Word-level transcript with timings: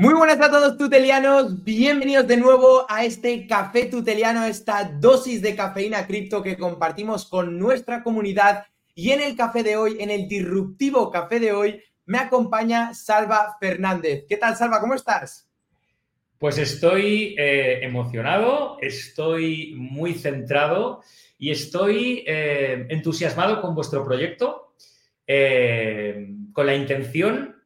Muy 0.00 0.14
buenas 0.14 0.40
a 0.40 0.50
todos 0.50 0.78
tutelianos, 0.78 1.62
bienvenidos 1.62 2.26
de 2.26 2.38
nuevo 2.38 2.86
a 2.88 3.04
este 3.04 3.46
café 3.46 3.84
tuteliano, 3.84 4.46
esta 4.46 4.82
dosis 4.98 5.42
de 5.42 5.54
cafeína 5.54 6.06
cripto 6.06 6.42
que 6.42 6.56
compartimos 6.56 7.28
con 7.28 7.58
nuestra 7.58 8.02
comunidad. 8.02 8.64
Y 8.94 9.10
en 9.10 9.20
el 9.20 9.36
café 9.36 9.62
de 9.62 9.76
hoy, 9.76 9.98
en 10.00 10.08
el 10.08 10.26
disruptivo 10.26 11.10
café 11.10 11.38
de 11.38 11.52
hoy, 11.52 11.82
me 12.06 12.16
acompaña 12.16 12.94
Salva 12.94 13.58
Fernández. 13.60 14.24
¿Qué 14.26 14.38
tal, 14.38 14.56
Salva? 14.56 14.80
¿Cómo 14.80 14.94
estás? 14.94 15.46
Pues 16.38 16.56
estoy 16.56 17.34
eh, 17.38 17.80
emocionado, 17.82 18.78
estoy 18.80 19.74
muy 19.76 20.14
centrado 20.14 21.02
y 21.36 21.50
estoy 21.50 22.24
eh, 22.26 22.86
entusiasmado 22.88 23.60
con 23.60 23.74
vuestro 23.74 24.02
proyecto, 24.02 24.72
eh, 25.26 26.26
con 26.54 26.64
la 26.64 26.74
intención 26.74 27.60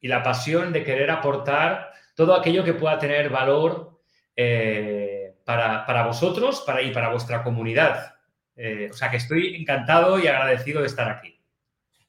y 0.00 0.08
la 0.08 0.22
pasión 0.22 0.72
de 0.72 0.84
querer 0.84 1.10
aportar 1.10 1.87
todo 2.18 2.34
aquello 2.34 2.64
que 2.64 2.74
pueda 2.74 2.98
tener 2.98 3.30
valor 3.30 4.00
para, 5.44 6.04
vosotros 6.04 6.64
para, 6.66 6.82
y 6.82 6.90
para 6.90 7.12
vuestra 7.12 7.44
comunidad. 7.44 8.16
o 8.56 8.92
sea 8.92 9.08
que 9.08 9.18
estoy 9.18 9.54
encantado 9.54 10.18
y 10.18 10.26
agradecido 10.26 10.80
de 10.80 10.88
estar 10.88 11.08
aquí. 11.08 11.40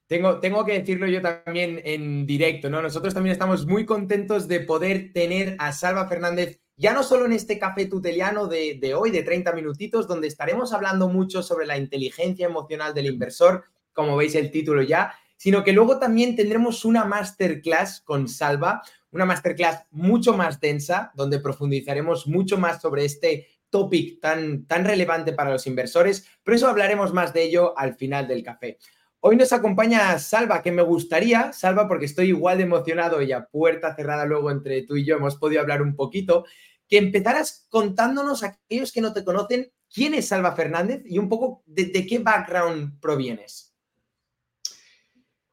Tengo, 0.08 0.40
tengo, 0.40 0.66
que 0.66 0.80
decirlo 0.80 1.06
yo 1.06 1.22
también 1.22 1.80
en 1.86 2.26
directo, 2.26 2.72
¿no? 2.72 2.82
Nosotros 2.82 3.14
también 3.14 3.34
estamos 3.34 3.68
muy 3.68 3.86
contentos 3.86 4.48
de 4.48 4.62
poder 4.62 5.14
tener 5.14 5.56
a 5.60 5.72
Salva 5.74 6.08
Fernández, 6.08 6.60
ya 6.76 6.92
no 6.92 7.04
solo 7.04 7.26
en 7.26 7.34
este 7.34 7.60
café 7.60 7.86
tuteliano 7.86 8.48
de, 8.48 8.80
de, 8.82 8.96
hoy, 8.96 9.12
de 9.12 9.22
30 9.22 9.52
minutitos, 9.54 10.08
donde 10.08 10.28
estaremos 10.28 10.74
hablando 10.74 11.08
mucho 11.08 11.44
sobre 11.44 11.68
la 11.68 11.78
inteligencia 11.78 12.48
emocional 12.48 12.96
del 12.96 13.06
inversor, 13.06 13.66
como 13.94 14.18
veis 14.18 14.34
el 14.34 14.50
título 14.50 14.82
ya, 14.82 15.14
sino 15.38 15.64
que 15.64 15.72
luego 15.72 16.00
también 16.00 16.36
tendremos 16.36 16.84
una 16.84 17.06
masterclass 17.06 18.02
con 18.02 18.28
Salva, 18.28 18.82
una 19.12 19.26
masterclass 19.26 19.86
mucho 19.92 20.34
más 20.36 20.60
densa, 20.60 21.12
donde 21.16 21.40
profundizaremos 21.40 22.28
mucho 22.28 22.58
más 22.58 22.82
sobre 22.82 23.06
este 23.06 23.48
topic 23.70 24.20
tan, 24.20 24.66
tan 24.66 24.86
relevante 24.86 25.34
para 25.34 25.52
los 25.52 25.68
inversores, 25.68 26.28
pero 26.44 26.56
eso 26.56 26.68
hablaremos 26.68 27.14
más 27.14 27.34
de 27.34 27.44
ello 27.44 27.78
al 27.78 27.96
final 27.96 28.28
del 28.28 28.44
café. 28.44 28.78
Hoy 29.22 29.36
nos 29.36 29.52
acompaña 29.52 30.18
Salva, 30.18 30.62
que 30.62 30.72
me 30.72 30.82
gustaría, 30.82 31.52
Salva, 31.52 31.88
porque 31.88 32.06
estoy 32.06 32.30
igual 32.30 32.58
de 32.58 32.64
emocionado 32.64 33.22
y 33.22 33.34
a 33.34 33.46
puerta 33.46 33.94
cerrada 33.94 34.26
luego 34.26 34.50
entre 34.50 34.84
tú 34.84 34.96
y 34.96 35.04
yo 35.04 35.18
hemos 35.18 35.36
podido 35.36 35.62
hablar 35.62 35.82
un 35.82 35.96
poquito, 35.96 36.46
que 36.88 36.98
empezaras 36.98 37.68
contándonos 37.70 38.44
a 38.44 38.48
aquellos 38.48 38.94
que 38.94 39.02
no 39.02 39.12
te 39.12 39.26
conocen 39.26 39.72
quién 39.94 40.14
es 40.14 40.30
Salva 40.30 40.56
Fernández 40.56 41.04
y 41.06 41.18
un 41.18 41.28
poco 41.28 41.64
de, 41.66 41.92
qué 42.08 42.20
background 42.20 43.00
provienes. 43.02 43.76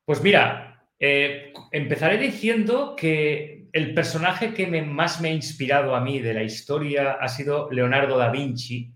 Pues 0.05 0.23
mira, 0.23 0.76
eh, 0.99 1.53
empezaré 1.73 2.19
diciendo 2.19 2.95
que 2.97 3.67
el 3.73 3.93
personaje 3.93 4.55
que 4.55 4.67
más 4.83 5.21
me 5.21 5.29
ha 5.29 5.33
inspirado 5.33 5.95
a 5.95 6.01
mí 6.01 6.21
de 6.21 6.33
la 6.33 6.43
historia 6.43 7.13
ha 7.21 7.29
sido 7.29 7.71
Leonardo 7.71 8.17
da 8.17 8.31
Vinci, 8.31 8.91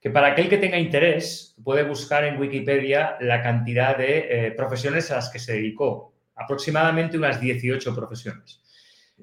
que 0.00 0.10
para 0.10 0.28
aquel 0.28 0.48
que 0.48 0.58
tenga 0.58 0.78
interés 0.78 1.56
puede 1.64 1.82
buscar 1.82 2.24
en 2.24 2.38
Wikipedia 2.38 3.16
la 3.20 3.42
cantidad 3.42 3.98
de 3.98 4.26
eh, 4.30 4.50
profesiones 4.52 5.10
a 5.10 5.16
las 5.16 5.30
que 5.30 5.40
se 5.40 5.54
dedicó, 5.54 6.14
aproximadamente 6.36 7.16
unas 7.16 7.40
18 7.40 7.94
profesiones. 7.94 8.60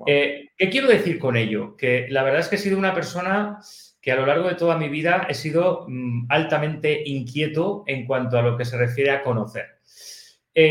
Eh, 0.05 0.49
¿Qué 0.57 0.69
quiero 0.69 0.87
decir 0.87 1.19
con 1.19 1.37
ello? 1.37 1.77
Que 1.77 2.07
la 2.09 2.23
verdad 2.23 2.41
es 2.41 2.47
que 2.47 2.55
he 2.55 2.59
sido 2.59 2.77
una 2.77 2.93
persona 2.93 3.59
que 4.01 4.11
a 4.11 4.15
lo 4.15 4.25
largo 4.25 4.49
de 4.49 4.55
toda 4.55 4.77
mi 4.77 4.89
vida 4.89 5.27
he 5.29 5.33
sido 5.33 5.85
mm, 5.87 6.25
altamente 6.29 7.03
inquieto 7.05 7.83
en 7.87 8.05
cuanto 8.05 8.37
a 8.37 8.41
lo 8.41 8.57
que 8.57 8.65
se 8.65 8.77
refiere 8.77 9.11
a 9.11 9.21
conocer. 9.21 9.79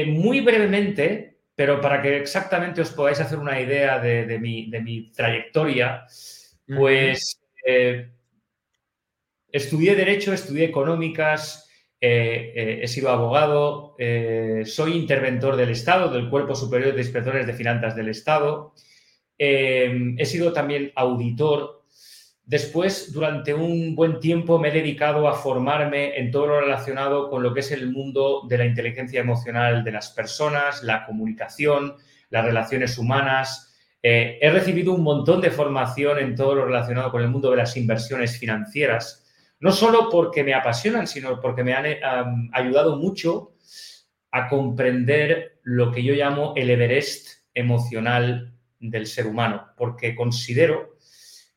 Muy 0.09 0.43
brevemente, 0.43 1.30
pero 1.61 1.79
para 1.79 2.01
que 2.01 2.17
exactamente 2.17 2.81
os 2.81 2.89
podáis 2.89 3.21
hacer 3.21 3.39
una 3.39 3.61
idea 3.61 3.99
de, 3.99 4.39
mi, 4.39 5.13
trayectoria, 5.13 6.07
pues... 6.67 7.39
Estudié 9.53 9.95
Derecho, 9.95 10.33
estudié 10.33 10.65
Económicas, 10.65 11.69
eh, 12.01 12.55
eh, 12.57 12.81
he 12.83 12.89
sido 12.89 13.11
abogado, 13.11 13.95
eh, 13.99 14.63
soy 14.65 14.93
interventor 14.93 15.55
del 15.55 15.69
Estado, 15.69 16.11
del 16.11 16.31
Cuerpo 16.31 16.55
Superior 16.55 16.95
de 16.95 17.03
Inspectores 17.03 17.47
de 17.47 17.53
Finanzas 17.53 17.95
del 17.95 18.09
Estado, 18.09 18.73
he 19.37 20.25
sido 20.25 20.55
también 20.55 20.93
auditor. 20.97 21.80
Después, 22.51 23.13
durante 23.13 23.55
un 23.55 23.95
buen 23.95 24.19
tiempo, 24.19 24.59
me 24.59 24.69
he 24.69 24.73
dedicado 24.73 25.29
a 25.29 25.35
formarme 25.35 26.19
en 26.19 26.33
todo 26.33 26.49
lo 26.49 26.61
relacionado 26.61 27.31
con 27.31 27.45
lo 27.45 27.55
que 27.55 27.61
es 27.61 27.71
el 27.71 27.93
mundo 27.93 28.43
de 28.49 28.59
la 28.59 28.67
inteligencia 28.67 29.21
emocional 29.21 29.85
de 29.85 29.93
las 29.93 30.11
personas, 30.11 30.83
la 30.83 31.07
comunicación, 31.07 31.95
las 32.29 32.45
relaciones 32.45 32.99
humanas. 32.99 33.73
he 34.03 34.51
recibido 34.53 34.93
un 34.93 35.03
montón 35.03 35.41
de 35.41 35.51
formación 35.51 36.19
en 36.19 36.35
todo 36.35 36.55
lo 36.57 36.65
relacionado 36.65 37.13
con 37.13 37.23
el 37.23 37.29
mundo 37.29 37.51
de 37.51 37.59
las 37.59 37.77
inversiones 37.77 38.37
financieras 38.39 39.21
no 39.61 39.73
solo 39.73 40.09
porque 40.11 40.43
me 40.43 40.55
apasionan, 40.55 41.07
sino 41.07 41.39
porque 41.41 41.63
me 41.63 41.75
han 41.75 41.87
eh, 41.87 42.01
ayudado 42.53 42.97
mucho 42.97 43.53
a 44.33 44.49
comprender 44.49 45.61
lo 45.63 45.93
que 45.93 46.03
yo 46.03 46.15
llamo 46.15 46.55
el 46.57 46.71
Everest 46.71 47.45
emocional 47.55 48.55
del 48.79 49.07
ser 49.07 49.27
humano, 49.27 49.67
porque 49.77 50.15
considero 50.15 50.97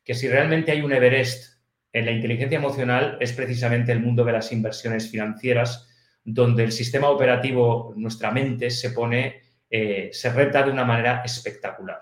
que 0.04 0.14
si 0.14 0.28
realmente 0.28 0.72
hay 0.72 0.82
un 0.82 0.92
Everest 0.92 1.54
en 1.92 2.06
la 2.06 2.12
inteligencia 2.12 2.58
emocional 2.58 3.16
es 3.20 3.32
precisamente 3.32 3.92
el 3.92 4.00
mundo 4.00 4.24
de 4.24 4.32
las 4.32 4.52
inversiones 4.52 5.10
financieras, 5.10 5.88
donde 6.24 6.64
el 6.64 6.72
sistema 6.72 7.08
operativo, 7.08 7.94
nuestra 7.96 8.30
mente, 8.30 8.70
se 8.70 8.90
pone, 8.90 9.42
eh, 9.70 10.10
se 10.12 10.32
reta 10.32 10.62
de 10.62 10.72
una 10.72 10.84
manera 10.84 11.22
espectacular. 11.24 12.00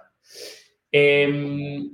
Em, 0.91 1.91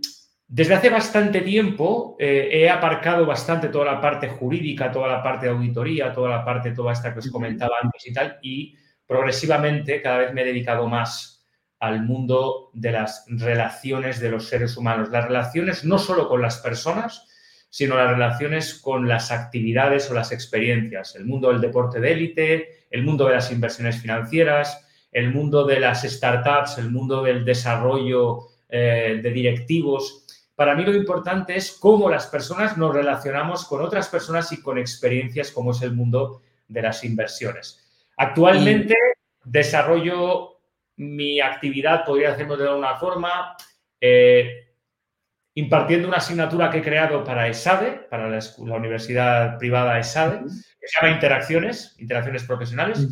desde 0.46 0.74
hace 0.74 0.90
bastante 0.90 1.42
tiempo 1.42 2.16
eh, 2.18 2.48
he 2.52 2.70
aparcado 2.70 3.26
bastante 3.26 3.68
toda 3.68 3.84
la 3.84 4.00
parte 4.00 4.28
jurídica, 4.28 4.90
toda 4.90 5.08
la 5.08 5.22
parte 5.22 5.46
de 5.46 5.52
auditoría, 5.52 6.12
toda 6.12 6.30
la 6.30 6.44
parte, 6.44 6.72
toda 6.72 6.92
esta 6.92 7.12
que 7.12 7.18
os 7.18 7.30
comentaba 7.30 7.74
antes 7.82 8.06
y 8.06 8.12
tal, 8.12 8.38
y 8.42 8.76
progresivamente 9.06 10.00
cada 10.00 10.18
vez 10.18 10.32
me 10.32 10.42
he 10.42 10.46
dedicado 10.46 10.86
más 10.88 11.37
al 11.80 12.02
mundo 12.02 12.70
de 12.72 12.92
las 12.92 13.24
relaciones 13.28 14.20
de 14.20 14.30
los 14.30 14.48
seres 14.48 14.76
humanos. 14.76 15.10
Las 15.10 15.24
relaciones 15.24 15.84
no 15.84 15.98
solo 15.98 16.28
con 16.28 16.42
las 16.42 16.58
personas, 16.58 17.26
sino 17.70 17.96
las 17.96 18.10
relaciones 18.10 18.74
con 18.74 19.08
las 19.08 19.30
actividades 19.30 20.10
o 20.10 20.14
las 20.14 20.32
experiencias. 20.32 21.14
El 21.14 21.26
mundo 21.26 21.48
del 21.48 21.60
deporte 21.60 22.00
de 22.00 22.12
élite, 22.12 22.86
el 22.90 23.04
mundo 23.04 23.26
de 23.26 23.34
las 23.34 23.52
inversiones 23.52 24.00
financieras, 24.00 24.86
el 25.12 25.32
mundo 25.32 25.64
de 25.64 25.80
las 25.80 26.02
startups, 26.02 26.78
el 26.78 26.90
mundo 26.90 27.22
del 27.22 27.44
desarrollo 27.44 28.48
eh, 28.68 29.20
de 29.22 29.30
directivos 29.30 30.24
para 30.58 30.74
mí 30.74 30.84
lo 30.84 30.92
importante 30.92 31.54
es 31.54 31.70
cómo 31.70 32.10
las 32.10 32.26
personas 32.26 32.76
nos 32.76 32.92
relacionamos 32.92 33.64
con 33.64 33.80
otras 33.80 34.08
personas 34.08 34.50
y 34.50 34.60
con 34.60 34.76
experiencias 34.76 35.52
como 35.52 35.70
es 35.70 35.82
el 35.82 35.92
mundo 35.92 36.42
de 36.66 36.82
las 36.82 37.04
inversiones. 37.04 37.78
Actualmente 38.16 38.96
desarrollo 39.44 40.57
mi 40.98 41.40
actividad, 41.40 42.04
podría 42.04 42.32
hacerlo 42.32 42.56
de 42.56 42.68
alguna 42.68 42.96
forma, 42.96 43.56
eh, 44.00 44.68
impartiendo 45.54 46.08
una 46.08 46.18
asignatura 46.18 46.70
que 46.70 46.78
he 46.78 46.82
creado 46.82 47.24
para 47.24 47.48
ESADE, 47.48 48.06
para 48.10 48.28
la, 48.28 48.40
Universidad 48.76 49.58
Privada 49.58 49.98
ESADE, 49.98 50.40
que 50.80 50.88
se 50.88 51.00
llama 51.00 51.14
Interacciones, 51.14 51.96
Interacciones 51.98 52.44
Profesionales. 52.44 53.08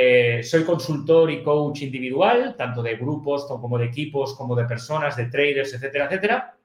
Eh, 0.00 0.42
soy 0.42 0.64
consultor 0.64 1.30
y 1.30 1.42
coach 1.42 1.82
individual, 1.82 2.54
tanto 2.56 2.82
de 2.82 2.96
grupos 2.96 3.46
como 3.46 3.78
de 3.78 3.86
equipos, 3.86 4.34
como 4.36 4.54
de 4.54 4.64
personas, 4.64 5.16
de 5.16 5.26
traders, 5.26 5.74
etcétera, 5.74 6.06
etcétera. 6.06 6.56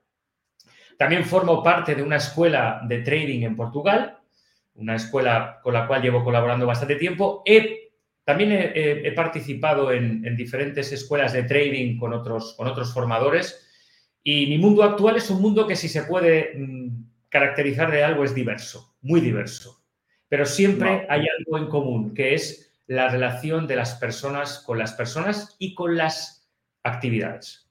También 0.98 1.26
formo 1.26 1.64
parte 1.64 1.96
de 1.96 2.04
una 2.04 2.18
escuela 2.18 2.82
de 2.88 3.00
trading 3.00 3.44
en 3.44 3.56
Portugal, 3.56 4.18
una 4.76 4.96
escuela 4.96 5.60
con 5.62 5.74
la 5.74 5.88
cual 5.88 6.02
llevo 6.02 6.24
colaborando 6.24 6.66
bastante 6.66 6.96
tiempo. 6.96 7.44
También 8.24 8.52
he, 8.54 9.12
participado 9.12 9.92
en, 9.92 10.36
diferentes 10.38 10.92
escuelas 10.92 11.34
de 11.34 11.44
trading 11.44 11.98
con 11.98 12.14
otros, 12.14 12.54
con 12.56 12.68
otros 12.68 12.94
formadores 12.94 13.64
y 14.24 14.48
mi 14.48 14.58
mundo 14.58 14.84
actual 14.84 15.18
es 15.18 15.30
un 15.30 15.42
mundo 15.42 15.68
que 15.68 15.76
si 15.76 15.90
se 15.90 16.04
puede 16.04 16.54
mm, 16.56 17.04
caracterizar 17.30 17.92
de 17.92 18.04
algo 18.04 18.24
es 18.24 18.34
diverso, 18.34 18.96
muy 19.02 19.20
diverso. 19.20 19.84
Pero 20.30 20.46
siempre 20.46 21.06
hay 21.10 21.28
algo 21.38 21.58
en 21.58 21.68
común, 21.68 22.14
que 22.14 22.34
es 22.34 22.74
la 22.88 23.10
relación 23.10 23.68
de 23.68 23.76
las 23.76 23.96
personas 23.96 24.60
con 24.60 24.78
las 24.78 24.94
personas 24.94 25.56
y 25.60 25.76
con 25.76 25.98
las 25.98 26.50
actividades. 26.84 27.70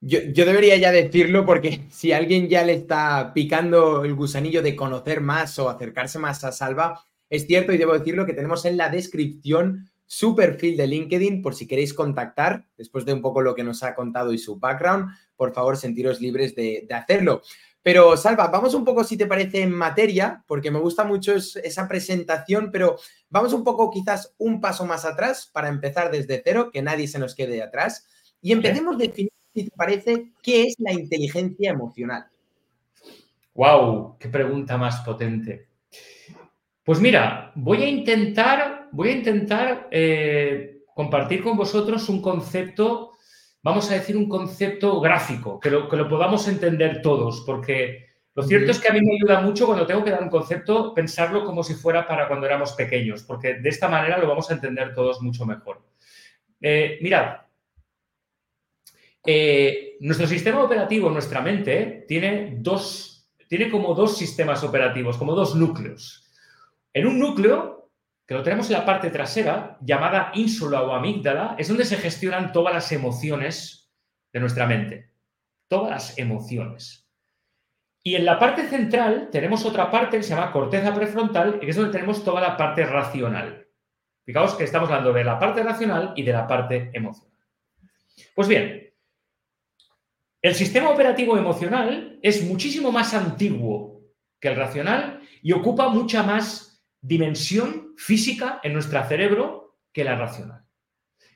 Yo, 0.00 0.20
debería 0.20 0.76
ya 0.76 0.92
decirlo 0.92 1.46
porque 1.46 1.80
si 1.90 2.12
alguien 2.12 2.48
ya 2.48 2.62
le 2.64 2.74
está 2.74 3.32
picando 3.32 4.04
el 4.04 4.14
gusanillo 4.14 4.62
de 4.62 4.76
conocer 4.76 5.20
más 5.20 5.58
o 5.58 5.70
acercarse 5.70 6.18
más 6.18 6.44
a 6.44 6.52
Salva, 6.52 7.06
es 7.34 7.46
cierto 7.46 7.72
y 7.72 7.78
debo 7.78 7.92
decirlo 7.92 8.26
que 8.26 8.32
tenemos 8.32 8.64
en 8.64 8.76
la 8.76 8.88
descripción 8.88 9.90
su 10.06 10.36
perfil 10.36 10.76
de 10.76 10.86
LinkedIn 10.86 11.42
por 11.42 11.54
si 11.54 11.66
queréis 11.66 11.94
contactar 11.94 12.66
después 12.76 13.04
de 13.04 13.12
un 13.12 13.22
poco 13.22 13.40
lo 13.40 13.54
que 13.54 13.64
nos 13.64 13.82
ha 13.82 13.94
contado 13.94 14.32
y 14.32 14.38
su 14.38 14.58
background. 14.58 15.10
Por 15.36 15.52
favor, 15.52 15.76
sentiros 15.76 16.20
libres 16.20 16.54
de, 16.54 16.86
hacerlo. 16.90 17.42
Pero 17.82 18.16
Salva, 18.16 18.46
vamos 18.48 18.74
un 18.74 18.84
poco, 18.84 19.04
si 19.04 19.16
te 19.16 19.26
parece, 19.26 19.62
en 19.62 19.72
materia, 19.72 20.42
porque 20.46 20.70
me 20.70 20.78
gusta 20.78 21.04
mucho 21.04 21.34
esa 21.34 21.88
presentación, 21.88 22.70
pero 22.70 22.96
vamos 23.28 23.52
un 23.52 23.64
poco 23.64 23.90
quizás 23.90 24.34
un 24.38 24.60
paso 24.60 24.86
más 24.86 25.04
atrás 25.04 25.50
para 25.52 25.68
empezar 25.68 26.10
desde 26.10 26.40
cero, 26.44 26.70
que 26.72 26.82
nadie 26.82 27.08
se 27.08 27.18
nos 27.18 27.34
quede 27.34 27.62
atrás. 27.62 28.06
Y 28.40 28.52
empecemos 28.52 28.96
definiendo, 28.96 29.34
si 29.54 29.64
te 29.64 29.76
parece, 29.76 30.32
qué 30.42 30.64
es 30.64 30.76
la 30.78 30.92
inteligencia 30.92 31.70
emocional. 31.72 32.26
¡Wow! 33.54 34.16
¡Qué 34.18 34.28
pregunta 34.28 34.78
más 34.78 35.00
potente! 35.00 35.73
Pues 36.84 37.00
mira, 37.00 37.50
voy 37.54 37.82
a 37.82 37.88
intentar, 37.88 38.88
voy 38.92 39.08
a 39.08 39.12
intentar 39.12 39.88
eh, 39.90 40.82
compartir 40.94 41.42
con 41.42 41.56
vosotros 41.56 42.10
un 42.10 42.20
concepto, 42.20 43.12
vamos 43.62 43.90
a 43.90 43.94
decir 43.94 44.18
un 44.18 44.28
concepto 44.28 45.00
gráfico, 45.00 45.58
que 45.58 45.70
lo, 45.70 45.88
que 45.88 45.96
lo 45.96 46.08
podamos 46.10 46.46
entender 46.46 47.00
todos, 47.00 47.42
porque 47.46 48.04
lo 48.34 48.42
cierto 48.42 48.70
es 48.70 48.80
que 48.80 48.88
a 48.88 48.92
mí 48.92 49.00
me 49.00 49.14
ayuda 49.14 49.40
mucho 49.40 49.64
cuando 49.64 49.86
tengo 49.86 50.04
que 50.04 50.10
dar 50.10 50.22
un 50.22 50.28
concepto 50.28 50.92
pensarlo 50.92 51.42
como 51.44 51.64
si 51.64 51.72
fuera 51.72 52.06
para 52.06 52.28
cuando 52.28 52.44
éramos 52.44 52.72
pequeños, 52.72 53.22
porque 53.22 53.54
de 53.54 53.68
esta 53.70 53.88
manera 53.88 54.18
lo 54.18 54.28
vamos 54.28 54.50
a 54.50 54.54
entender 54.54 54.92
todos 54.92 55.22
mucho 55.22 55.46
mejor. 55.46 55.82
Eh, 56.60 56.98
mirad, 57.00 57.36
eh, 59.24 59.96
nuestro 60.00 60.26
sistema 60.26 60.62
operativo, 60.62 61.08
nuestra 61.08 61.40
mente, 61.40 62.04
tiene 62.06 62.56
dos, 62.58 63.30
tiene 63.48 63.70
como 63.70 63.94
dos 63.94 64.18
sistemas 64.18 64.62
operativos, 64.64 65.16
como 65.16 65.34
dos 65.34 65.54
núcleos. 65.54 66.23
En 66.94 67.06
un 67.06 67.18
núcleo, 67.18 67.90
que 68.26 68.34
lo 68.34 68.42
tenemos 68.42 68.70
en 68.70 68.78
la 68.78 68.86
parte 68.86 69.10
trasera, 69.10 69.76
llamada 69.82 70.30
ínsula 70.34 70.82
o 70.82 70.94
amígdala, 70.94 71.56
es 71.58 71.68
donde 71.68 71.84
se 71.84 71.96
gestionan 71.96 72.52
todas 72.52 72.72
las 72.72 72.90
emociones 72.92 73.92
de 74.32 74.40
nuestra 74.40 74.66
mente. 74.66 75.10
Todas 75.68 75.90
las 75.90 76.18
emociones. 76.18 77.10
Y 78.02 78.14
en 78.14 78.24
la 78.24 78.38
parte 78.38 78.68
central 78.68 79.28
tenemos 79.32 79.64
otra 79.64 79.90
parte 79.90 80.18
que 80.18 80.22
se 80.22 80.34
llama 80.34 80.52
corteza 80.52 80.94
prefrontal, 80.94 81.58
que 81.58 81.68
es 81.68 81.76
donde 81.76 81.90
tenemos 81.90 82.22
toda 82.22 82.40
la 82.40 82.56
parte 82.56 82.86
racional. 82.86 83.66
Fijaos 84.24 84.54
que 84.54 84.64
estamos 84.64 84.88
hablando 84.88 85.12
de 85.12 85.24
la 85.24 85.38
parte 85.38 85.62
racional 85.62 86.12
y 86.14 86.22
de 86.22 86.32
la 86.32 86.46
parte 86.46 86.90
emocional. 86.92 87.38
Pues 88.34 88.46
bien, 88.46 88.94
el 90.42 90.54
sistema 90.54 90.90
operativo 90.90 91.36
emocional 91.36 92.18
es 92.22 92.44
muchísimo 92.44 92.92
más 92.92 93.14
antiguo 93.14 94.02
que 94.38 94.48
el 94.48 94.56
racional 94.56 95.20
y 95.42 95.52
ocupa 95.52 95.88
mucha 95.88 96.22
más 96.22 96.73
dimensión 97.04 97.92
física 97.98 98.60
en 98.62 98.72
nuestro 98.72 99.06
cerebro 99.06 99.76
que 99.92 100.04
la 100.04 100.16
racional. 100.16 100.64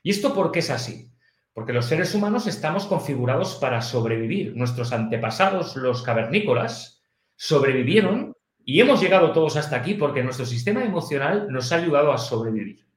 ¿Y 0.01 0.09
esto 0.09 0.33
por 0.33 0.51
qué 0.51 0.59
es 0.59 0.71
así? 0.71 1.11
Porque 1.53 1.73
los 1.73 1.85
seres 1.85 2.15
humanos 2.15 2.47
estamos 2.47 2.87
configurados 2.87 3.55
para 3.55 3.81
sobrevivir. 3.83 4.55
Nuestros 4.55 4.91
antepasados, 4.91 5.75
los 5.75 6.01
cavernícolas, 6.01 7.03
sobrevivieron 7.35 8.33
y 8.65 8.81
hemos 8.81 8.99
llegado 8.99 9.31
todos 9.31 9.57
hasta 9.57 9.75
aquí 9.75 9.93
porque 9.93 10.23
nuestro 10.23 10.45
sistema 10.45 10.83
emocional 10.83 11.47
nos 11.51 11.71
ha 11.71 11.75
ayudado 11.75 12.11
a 12.11 12.17
sobrevivir. 12.17 12.87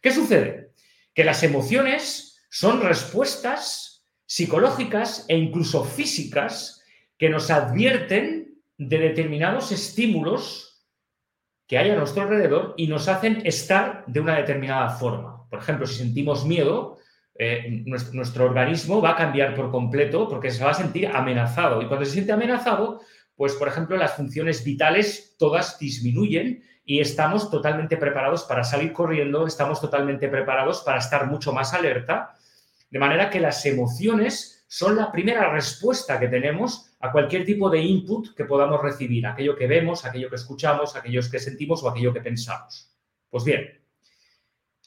¿Qué 0.00 0.12
sucede? 0.12 0.72
Que 1.12 1.24
las 1.24 1.42
emociones 1.42 2.42
son 2.48 2.80
respuestas 2.80 4.06
psicológicas 4.24 5.26
e 5.28 5.36
incluso 5.36 5.84
físicas 5.84 6.82
que 7.18 7.28
nos 7.28 7.50
advierten 7.50 8.62
de 8.78 8.98
determinados 8.98 9.72
estímulos 9.72 10.65
que 11.66 11.78
hay 11.78 11.90
a 11.90 11.96
nuestro 11.96 12.22
alrededor 12.22 12.74
y 12.76 12.86
nos 12.86 13.08
hacen 13.08 13.42
estar 13.44 14.04
de 14.06 14.20
una 14.20 14.36
determinada 14.36 14.88
forma. 14.90 15.48
Por 15.50 15.58
ejemplo, 15.58 15.86
si 15.86 15.96
sentimos 15.96 16.44
miedo, 16.44 16.98
eh, 17.38 17.82
nuestro, 17.86 18.46
organismo 18.46 19.02
va 19.02 19.10
a 19.10 19.16
cambiar 19.16 19.54
por 19.54 19.70
completo 19.70 20.28
porque 20.28 20.50
se 20.50 20.64
va 20.64 20.70
a 20.70 20.74
sentir 20.74 21.08
amenazado. 21.08 21.82
Y 21.82 21.86
cuando 21.86 22.04
se 22.04 22.12
siente 22.12 22.32
amenazado, 22.32 23.00
pues 23.36 23.54
por 23.54 23.68
ejemplo 23.68 23.96
las 23.96 24.14
funciones 24.14 24.64
vitales 24.64 25.34
todas 25.38 25.78
disminuyen 25.78 26.62
y 26.84 27.00
estamos 27.00 27.50
totalmente 27.50 27.96
preparados 27.96 28.44
para 28.44 28.64
salir 28.64 28.92
corriendo, 28.92 29.46
estamos 29.46 29.80
totalmente 29.80 30.28
preparados 30.28 30.80
para 30.82 30.98
estar 30.98 31.26
mucho 31.26 31.52
más 31.52 31.74
alerta. 31.74 32.34
De 32.90 32.98
manera 32.98 33.28
que 33.28 33.40
las 33.40 33.66
emociones 33.66 34.64
son 34.68 34.96
la 34.96 35.12
primera 35.12 35.50
respuesta 35.52 36.18
que 36.18 36.28
tenemos 36.28 36.95
a 37.06 37.12
cualquier 37.12 37.44
tipo 37.44 37.70
de 37.70 37.80
input 37.80 38.34
que 38.34 38.44
podamos 38.44 38.82
recibir, 38.82 39.26
aquello 39.26 39.56
que 39.56 39.66
vemos, 39.66 40.04
aquello 40.04 40.28
que 40.28 40.36
escuchamos, 40.36 40.96
aquellos 40.96 41.28
que 41.28 41.38
sentimos 41.38 41.82
o 41.82 41.88
aquello 41.88 42.12
que 42.12 42.20
pensamos. 42.20 42.92
Pues 43.30 43.44
bien, 43.44 43.80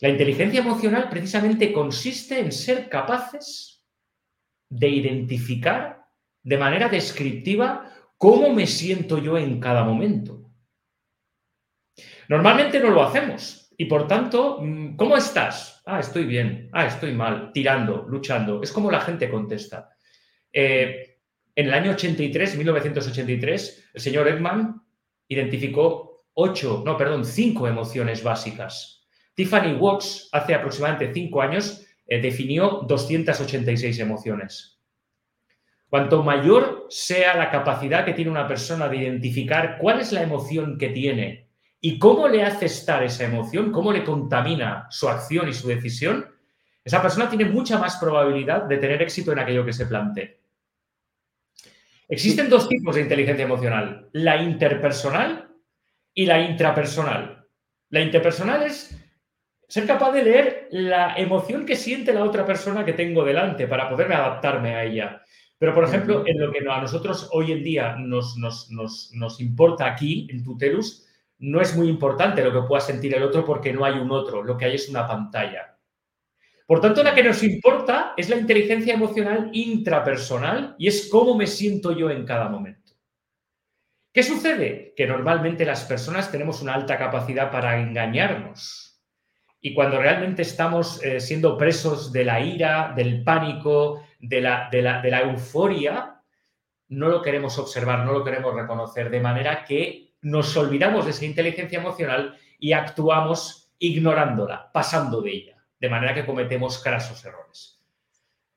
la 0.02 0.10
inteligencia 0.10 0.62
emocional 0.62 1.10
precisamente 1.10 1.74
consiste 1.74 2.40
en 2.40 2.52
ser 2.52 2.90
capaces 2.90 3.86
de 4.70 4.88
identificar 4.88 6.06
de 6.44 6.58
manera 6.58 6.88
descriptiva 6.90 7.92
cómo 8.18 8.54
me 8.54 8.68
siento 8.68 9.18
yo 9.18 9.38
en 9.38 9.60
cada 9.60 9.84
momento. 9.84 10.52
Normalmente 12.28 12.80
no 12.80 12.92
lo 12.92 13.04
hacemos 13.04 13.74
y 13.78 13.86
por 13.86 14.08
tanto, 14.08 14.60
mm, 14.62 14.96
¿cómo 14.96 15.18
estás? 15.18 15.82
Ah, 15.86 16.00
estoy 16.00 16.26
bien. 16.26 16.70
Ah, 16.72 16.86
estoy 16.86 17.14
mal, 17.14 17.52
tirando, 17.52 18.06
luchando. 18.08 18.62
Es 18.62 18.72
como 18.72 18.92
la 18.92 19.02
gente 19.02 19.30
contesta. 19.30 19.90
Eh, 20.52 21.09
en 21.60 21.68
el 21.68 21.74
año 21.74 21.92
83, 21.92 22.56
1983, 22.56 23.90
el 23.94 24.02
señor 24.02 24.28
Edman 24.28 24.82
identificó 25.28 26.24
ocho, 26.34 26.84
no, 26.86 26.96
perdón, 26.98 27.26
cinco 27.26 27.68
emociones 27.68 28.24
básicas 28.24 29.00
Tiffany 29.40 29.74
Watts 29.74 30.28
hace 30.34 30.54
aproximadamente 30.54 31.14
cinco 31.14 31.42
años 31.42 31.86
eh, 32.06 32.20
definió 32.20 32.82
286 32.86 33.98
emociones. 34.00 34.82
Cuanto 35.88 36.24
mayor 36.24 36.88
sea 36.90 37.38
la 37.38 37.50
capacidad 37.50 38.04
que 38.04 38.12
tiene 38.12 38.32
una 38.32 38.50
persona 38.50 38.90
de 38.90 38.98
identificar 38.98 39.78
cuál 39.80 40.02
es 40.02 40.12
la 40.12 40.24
emoción 40.24 40.78
que 40.78 40.90
tiene 40.90 41.48
y 41.80 41.98
cómo 41.98 42.28
le 42.28 42.44
hace 42.44 42.66
estar 42.66 43.02
esa 43.02 43.24
emoción, 43.24 43.72
cómo 43.72 43.94
le 43.94 44.04
contamina 44.04 44.88
su 44.90 45.08
acción 45.08 45.48
y 45.48 45.54
su 45.54 45.70
decisión, 45.70 46.28
esa 46.84 47.02
persona 47.02 47.30
tiene 47.30 47.46
mucha 47.46 47.80
más 47.80 47.96
probabilidad 47.96 48.64
de 48.64 48.78
tener 48.78 49.02
éxito 49.02 49.32
en 49.32 49.40
aquello 49.40 49.66
que 49.66 49.72
se 49.72 49.86
plantee. 49.86 50.40
Existen 52.10 52.50
dos 52.50 52.68
tipos 52.68 52.96
de 52.96 53.02
inteligencia 53.02 53.46
emocional, 53.46 54.10
la 54.14 54.42
interpersonal 54.42 55.56
y 56.12 56.26
la 56.26 56.42
intrapersonal. 56.42 57.48
La 57.92 58.02
interpersonal 58.02 58.64
es 58.64 59.00
ser 59.68 59.86
capaz 59.86 60.12
de 60.14 60.24
leer 60.24 60.68
la 60.72 61.14
emoción 61.16 61.68
que 61.68 61.76
siente 61.76 62.12
la 62.12 62.24
otra 62.24 62.48
persona 62.48 62.84
que 62.84 62.94
tengo 62.94 63.24
delante 63.24 63.68
para 63.68 63.88
poderme 63.88 64.16
adaptarme 64.16 64.74
a 64.76 64.84
ella. 64.84 65.22
Pero, 65.60 65.76
por 65.76 65.84
ejemplo, 65.84 66.24
en 66.26 66.40
lo 66.40 66.52
que 66.52 66.68
a 66.68 66.82
nosotros 66.82 67.30
hoy 67.32 67.52
en 67.52 67.64
día 67.64 67.96
nos, 67.96 68.38
nos, 68.38 69.40
importa 69.40 69.86
aquí, 69.86 70.28
en 70.32 70.44
Tutelus, 70.44 71.06
no 71.38 71.62
es 71.62 71.76
muy 71.76 71.90
importante 71.90 72.44
lo 72.44 72.52
que 72.52 72.68
pueda 72.68 72.82
sentir 72.82 73.14
el 73.14 73.22
otro 73.22 73.46
porque 73.46 73.72
no 73.72 73.86
hay 73.86 74.00
un 74.00 74.10
otro, 74.12 74.42
lo 74.42 74.58
que 74.58 74.66
hay 74.66 74.76
es 74.76 74.90
una 74.90 75.08
pantalla. 75.08 75.78
Por 76.70 76.82
tanto, 76.82 77.02
la 77.02 77.16
que 77.16 77.24
nos 77.24 77.42
importa 77.42 78.14
es 78.16 78.30
la 78.30 78.36
inteligencia 78.36 78.94
emocional 78.94 79.50
intrapersonal 79.54 80.76
y 80.78 80.88
es 80.88 81.10
cómo 81.10 81.34
me 81.36 81.48
siento 81.48 81.98
yo 81.98 82.12
en 82.12 82.24
cada 82.28 82.48
momento. 82.48 82.94
¿Qué 84.14 84.22
sucede? 84.22 84.94
Que 84.96 85.08
normalmente 85.08 85.66
las 85.66 85.84
personas 85.86 86.32
tenemos 86.32 86.62
una 86.62 86.76
alta 86.76 86.96
capacidad 86.96 87.50
para 87.50 87.82
engañarnos 87.82 89.02
y 89.60 89.74
cuando 89.74 89.98
realmente 89.98 90.44
estamos 90.44 91.04
eh, 91.04 91.20
siendo 91.20 91.58
presos 91.58 92.12
de 92.12 92.24
la 92.24 92.40
ira, 92.40 92.94
del 92.96 93.24
pánico, 93.24 94.04
de 94.20 94.40
la, 94.40 94.70
de, 94.72 94.84
la, 94.84 95.22
euforia, 95.22 96.22
no 96.90 97.10
lo 97.10 97.24
queremos 97.24 97.58
observar, 97.58 98.06
no 98.06 98.14
lo 98.14 98.24
queremos 98.24 98.54
reconocer, 98.54 99.10
de 99.10 99.20
manera 99.20 99.66
que 99.66 100.14
nos 100.22 100.56
olvidamos 100.56 101.06
de 101.06 101.12
esa 101.12 101.26
inteligencia 101.26 101.80
emocional 101.80 102.38
y 102.60 102.74
actuamos 102.74 103.72
ignorándola, 103.80 104.72
pasando 104.72 105.20
de 105.24 105.32
ella, 105.32 105.59
de 105.80 105.90
manera 105.90 106.14
que 106.14 106.26
cometemos 106.26 106.82
crasos 106.84 107.24
errores. 107.26 107.80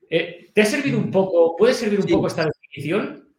Eh, 0.09 0.51
¿Te 0.53 0.61
ha 0.61 0.65
servido 0.65 0.97
un 0.97 1.09
poco, 1.09 1.55
puede 1.55 1.73
servir 1.73 2.01
un 2.01 2.07
poco 2.07 2.27
esta 2.27 2.45
definición? 2.45 3.29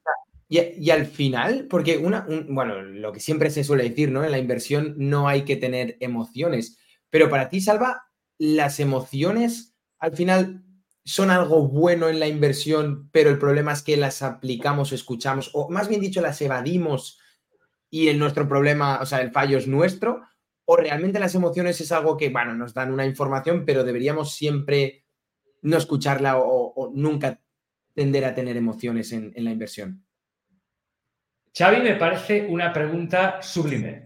Y, 0.49 0.91
al 0.91 1.07
final, 1.07 1.67
porque 1.69 1.99
una, 1.99 2.27
bueno, 2.49 2.81
lo 2.81 3.13
que 3.13 3.19
siempre 3.19 3.51
se 3.51 3.65
suele 3.65 3.89
decir, 3.89 4.11
¿no? 4.11 4.25
En 4.25 4.31
la 4.31 4.39
inversión 4.39 4.95
no 4.99 5.27
hay 5.27 5.43
que 5.43 5.57
tener 5.57 5.97
emociones. 6.01 6.79
Pero 7.11 7.29
para 7.29 7.49
ti, 7.49 7.61
Salva, 7.61 8.05
las 8.39 8.79
emociones 8.79 9.75
al 9.99 10.15
final 10.15 10.63
son 11.05 11.31
algo 11.31 11.67
bueno 11.67 12.09
en 12.09 12.21
la 12.21 12.29
inversión, 12.29 13.09
pero 13.11 13.31
el 13.31 13.39
problema 13.39 13.73
es 13.73 13.83
que 13.83 13.97
las 13.97 14.23
aplicamos 14.23 14.93
o 14.93 14.95
escuchamos, 14.95 15.51
o 15.55 15.71
más 15.71 15.89
bien 15.89 16.01
dicho, 16.01 16.21
las 16.21 16.41
evadimos 16.41 17.19
y 17.91 18.09
el 18.09 18.19
nuestro 18.19 18.49
problema, 18.49 19.01
o 19.01 19.07
sea, 19.07 19.21
el 19.21 19.31
fallo 19.31 19.59
es 19.59 19.67
nuestro, 19.67 20.23
o 20.67 20.77
realmente 20.77 21.19
las 21.19 21.35
emociones 21.35 21.81
es 21.81 21.93
algo 21.93 22.17
que, 22.17 22.31
bueno, 22.31 22.55
nos 22.55 22.75
dan 22.75 22.93
una 22.93 23.07
información, 23.07 23.65
pero 23.65 23.85
deberíamos 23.85 24.35
siempre 24.35 25.05
no 25.63 25.77
escucharla 25.77 26.39
o, 26.39 26.91
nunca 26.95 27.41
tender 27.95 28.25
a 28.25 28.35
tener 28.35 28.57
emociones 28.57 29.13
en, 29.13 29.33
en 29.35 29.45
la 29.45 29.51
inversión. 29.51 30.05
Xavi, 31.57 31.81
me 31.81 31.97
parece 31.97 32.47
una 32.49 32.73
pregunta 32.73 33.41
sublime. 33.41 34.03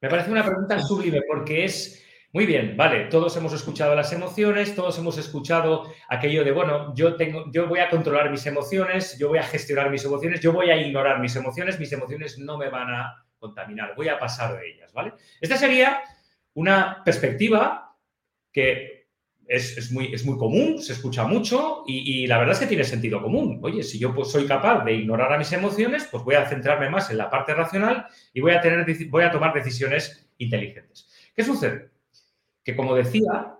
Me 0.00 0.08
parece 0.08 0.30
una 0.30 0.44
pregunta 0.44 0.78
sublime 0.80 1.22
porque 1.26 1.64
es 1.64 2.04
muy 2.30 2.44
bien, 2.44 2.76
vale, 2.76 3.06
todos 3.06 3.34
hemos 3.38 3.54
escuchado 3.54 3.94
las 3.94 4.12
emociones, 4.12 4.74
todos 4.74 4.98
hemos 4.98 5.16
escuchado 5.16 5.90
aquello 6.10 6.44
de, 6.44 6.52
bueno, 6.52 6.94
yo, 6.94 7.16
tengo, 7.16 7.50
yo 7.50 7.66
voy 7.66 7.78
a 7.78 7.88
controlar 7.88 8.30
mis 8.30 8.44
emociones, 8.44 9.18
yo 9.18 9.28
voy 9.28 9.38
a 9.38 9.44
gestionar 9.44 9.90
mis 9.90 10.04
emociones, 10.04 10.40
yo 10.40 10.52
voy 10.52 10.68
a 10.68 10.76
ignorar 10.76 11.20
mis 11.20 11.34
emociones, 11.36 11.80
mis 11.80 11.90
emociones 11.90 12.38
no 12.38 12.58
me 12.58 12.68
van 12.68 12.90
a 12.90 13.24
contaminar, 13.38 13.94
voy 13.96 14.08
a 14.08 14.18
pasar 14.18 14.58
de 14.58 14.70
ellas, 14.70 14.92
¿vale? 14.92 15.14
Esta 15.40 15.56
sería 15.56 16.00
una 16.54 17.02
perspectiva 17.04 17.96
que 18.52 18.98
es, 19.48 19.90
muy, 19.90 20.12
es 20.12 20.26
muy 20.26 20.36
común, 20.36 20.78
se 20.82 20.92
escucha 20.92 21.24
mucho 21.24 21.82
y, 21.86 22.26
la 22.26 22.38
verdad 22.38 22.52
es 22.54 22.60
que 22.60 22.66
tiene 22.66 22.84
sentido 22.84 23.22
común. 23.22 23.58
Oye, 23.62 23.82
si 23.82 23.98
yo 23.98 24.14
pues, 24.14 24.30
soy 24.30 24.46
capaz 24.46 24.84
de 24.84 24.92
ignorar 24.92 25.32
a 25.32 25.38
mis 25.38 25.52
emociones, 25.52 26.06
pues 26.10 26.22
voy 26.22 26.34
a 26.34 26.46
centrarme 26.46 26.90
más 26.90 27.10
en 27.10 27.16
la 27.16 27.30
parte 27.30 27.54
racional 27.54 28.06
y 28.34 28.40
voy 28.40 28.52
a, 28.52 28.60
tener, 28.60 28.86
voy 29.08 29.24
a 29.24 29.30
tomar 29.30 29.54
decisiones 29.54 30.30
inteligentes. 30.36 31.08
¿Qué 31.34 31.44
sucede? 31.44 31.90
Que 32.62 32.76
como 32.76 32.94
decía, 32.94 33.54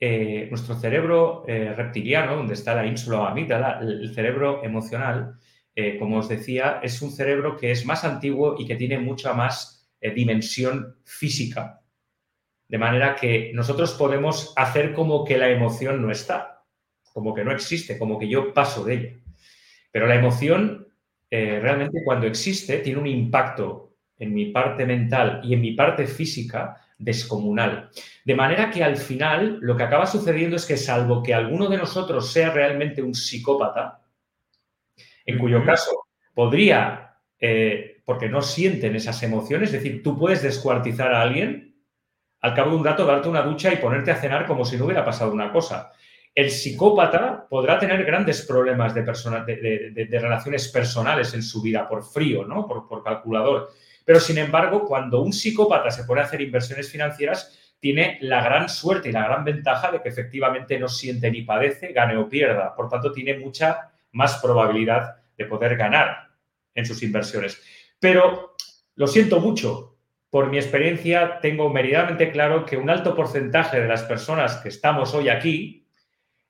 eh, 0.00 0.46
nuestro 0.48 0.76
cerebro 0.76 1.44
eh, 1.46 1.74
reptiliano, 1.76 2.36
donde 2.36 2.54
está 2.54 2.74
la 2.74 2.86
ínsula 2.86 3.28
amígdala, 3.28 3.80
el 3.80 4.14
cerebro 4.14 4.64
emocional, 4.64 5.38
eh, 5.74 5.98
como 5.98 6.18
os 6.18 6.28
decía, 6.28 6.80
es 6.82 7.02
un 7.02 7.10
cerebro 7.10 7.56
que 7.56 7.70
es 7.70 7.84
más 7.84 8.04
antiguo 8.04 8.56
y 8.58 8.66
que 8.66 8.76
tiene 8.76 8.98
mucha 8.98 9.32
más 9.32 9.70
dimensión 10.14 10.98
física 11.04 11.80
de 12.68 12.78
manera 12.78 13.14
que 13.14 13.52
nosotros 13.54 13.92
podemos 13.92 14.52
hacer 14.56 14.94
como 14.94 15.24
que 15.24 15.38
la 15.38 15.48
emoción 15.48 16.00
no 16.02 16.10
está, 16.10 16.64
como 17.12 17.34
que 17.34 17.44
no 17.44 17.52
existe, 17.52 17.98
como 17.98 18.18
que 18.18 18.28
yo 18.28 18.52
paso 18.52 18.84
de 18.84 18.94
ella. 18.94 19.10
Pero 19.92 20.06
la 20.06 20.16
emoción 20.16 20.88
eh, 21.30 21.60
realmente 21.60 22.02
cuando 22.04 22.26
existe 22.26 22.78
tiene 22.78 22.98
un 22.98 23.06
impacto 23.06 23.96
en 24.18 24.32
mi 24.32 24.46
parte 24.46 24.86
mental 24.86 25.40
y 25.44 25.54
en 25.54 25.60
mi 25.60 25.72
parte 25.72 26.06
física 26.06 26.80
descomunal. 26.98 27.90
De 28.24 28.34
manera 28.34 28.70
que 28.70 28.82
al 28.82 28.96
final 28.96 29.58
lo 29.60 29.76
que 29.76 29.82
acaba 29.82 30.06
sucediendo 30.06 30.56
es 30.56 30.64
que 30.64 30.76
salvo 30.76 31.22
que 31.22 31.34
alguno 31.34 31.68
de 31.68 31.76
nosotros 31.76 32.32
sea 32.32 32.50
realmente 32.50 33.02
un 33.02 33.14
psicópata, 33.14 34.00
en 35.24 35.38
cuyo 35.38 35.64
caso 35.64 36.06
podría, 36.34 37.16
eh, 37.38 38.02
porque 38.04 38.28
no 38.28 38.42
sienten 38.42 38.96
esas 38.96 39.22
emociones, 39.22 39.72
es 39.72 39.82
decir, 39.82 40.02
tú 40.02 40.18
puedes 40.18 40.42
descuartizar 40.42 41.12
a 41.14 41.22
alguien 41.22 41.74
al 42.44 42.52
cabo 42.52 42.72
de 42.72 42.76
un 42.76 42.84
rato 42.84 43.06
darte 43.06 43.30
una 43.30 43.40
ducha 43.40 43.72
y 43.72 43.76
ponerte 43.76 44.10
a 44.10 44.16
cenar 44.16 44.46
como 44.46 44.66
si 44.66 44.76
no 44.76 44.84
hubiera 44.84 45.02
pasado 45.02 45.32
una 45.32 45.50
cosa. 45.50 45.92
El 46.34 46.50
psicópata 46.50 47.46
podrá 47.48 47.78
tener 47.78 48.04
grandes 48.04 48.42
problemas 48.42 48.94
de, 48.94 49.02
de, 49.02 50.18
relaciones 50.18 50.68
personales 50.68 51.32
en 51.32 51.42
su 51.42 51.62
vida 51.62 51.88
por 51.88 52.04
frío, 52.04 52.44
¿no? 52.44 52.66
Por, 52.66 52.86
por 52.86 53.02
calculador. 53.02 53.70
Pero 54.04 54.20
sin 54.20 54.36
embargo, 54.36 54.84
cuando 54.84 55.22
un 55.22 55.32
psicópata 55.32 55.90
se 55.90 56.04
pone 56.04 56.20
a 56.20 56.24
hacer 56.24 56.42
inversiones 56.42 56.90
financieras, 56.90 57.74
tiene 57.80 58.18
la 58.20 58.44
gran 58.44 58.68
suerte 58.68 59.08
y 59.08 59.12
la 59.12 59.24
gran 59.24 59.42
ventaja 59.42 59.90
de 59.90 60.02
que 60.02 60.10
efectivamente 60.10 60.78
no 60.78 60.88
siente 60.88 61.30
ni 61.30 61.42
padece, 61.42 61.94
gane 61.94 62.16
o 62.18 62.28
pierda. 62.28 62.74
Por 62.74 62.90
tanto, 62.90 63.10
tiene 63.10 63.38
mucha 63.38 63.93
más 64.14 64.38
probabilidad 64.38 65.16
de 65.36 65.44
poder 65.44 65.76
ganar 65.76 66.30
en 66.74 66.86
sus 66.86 67.02
inversiones. 67.02 67.62
Pero 68.00 68.56
lo 68.94 69.06
siento 69.06 69.40
mucho, 69.40 69.98
por 70.30 70.50
mi 70.50 70.56
experiencia, 70.56 71.38
tengo 71.40 71.68
meridamente 71.68 72.32
claro 72.32 72.64
que 72.64 72.76
un 72.76 72.90
alto 72.90 73.14
porcentaje 73.14 73.80
de 73.80 73.88
las 73.88 74.02
personas 74.02 74.56
que 74.56 74.68
estamos 74.68 75.14
hoy 75.14 75.28
aquí, 75.28 75.86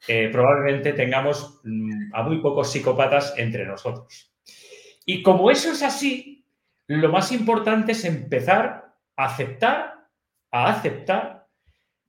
eh, 0.07 0.29
probablemente 0.31 0.93
tengamos 0.93 1.61
mm, 1.65 2.15
a 2.15 2.23
muy 2.23 2.41
pocos 2.41 2.71
psicópatas 2.71 3.35
entre 3.37 3.67
nosotros. 3.67 4.35
Y 5.05 5.23
como 5.23 5.51
eso 5.51 5.73
es 5.73 5.83
así, 5.83 6.47
lo 6.87 7.11
más 7.11 7.33
importante 7.33 7.93
es 7.93 8.05
empezar 8.05 8.95
a 9.17 9.25
aceptar, 9.25 10.09
a 10.51 10.71
aceptar 10.71 11.49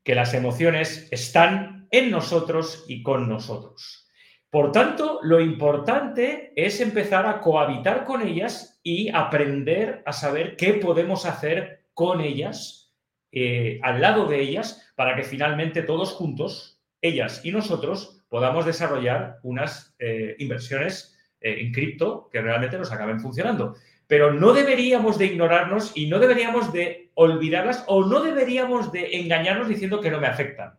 que 0.03 0.15
las 0.15 0.33
emociones 0.33 1.07
están 1.11 1.87
en 1.91 2.11
nosotros 2.11 2.85
y 2.87 3.03
con 3.03 3.27
nosotros. 3.27 4.04
Por 4.49 4.71
tanto, 4.71 5.19
lo 5.21 5.41
importante 5.41 6.53
es 6.55 6.79
empezar 6.79 7.25
a 7.25 7.41
cohabitar 7.41 8.05
con 8.05 8.21
ellas 8.21 8.79
y 8.83 9.09
aprender 9.09 10.01
a 10.05 10.13
saber 10.13 10.55
qué 10.55 10.75
podemos 10.75 11.25
hacer 11.25 11.85
con 11.93 12.21
ellas, 12.21 12.93
eh, 13.31 13.79
al 13.83 13.99
lado 14.01 14.27
de 14.27 14.39
ellas, 14.39 14.91
para 14.95 15.15
que 15.15 15.23
finalmente 15.23 15.81
todos 15.81 16.13
juntos, 16.13 16.79
ellas 17.01 17.41
y 17.43 17.51
nosotros, 17.51 18.23
podamos 18.29 18.65
desarrollar 18.65 19.39
unas 19.43 19.95
eh, 19.99 20.35
inversiones 20.39 21.17
eh, 21.41 21.61
en 21.61 21.71
cripto 21.71 22.29
que 22.31 22.41
realmente 22.41 22.77
nos 22.77 22.91
acaben 22.91 23.19
funcionando. 23.19 23.75
Pero 24.07 24.33
no 24.33 24.53
deberíamos 24.53 25.17
de 25.17 25.27
ignorarnos 25.27 25.91
y 25.95 26.07
no 26.07 26.19
deberíamos 26.19 26.71
de 26.71 27.11
olvidarlas 27.15 27.83
o 27.87 28.05
no 28.05 28.21
deberíamos 28.21 28.91
de 28.91 29.19
engañarnos 29.19 29.67
diciendo 29.67 29.99
que 29.99 30.11
no 30.11 30.19
me 30.19 30.27
afectan. 30.27 30.77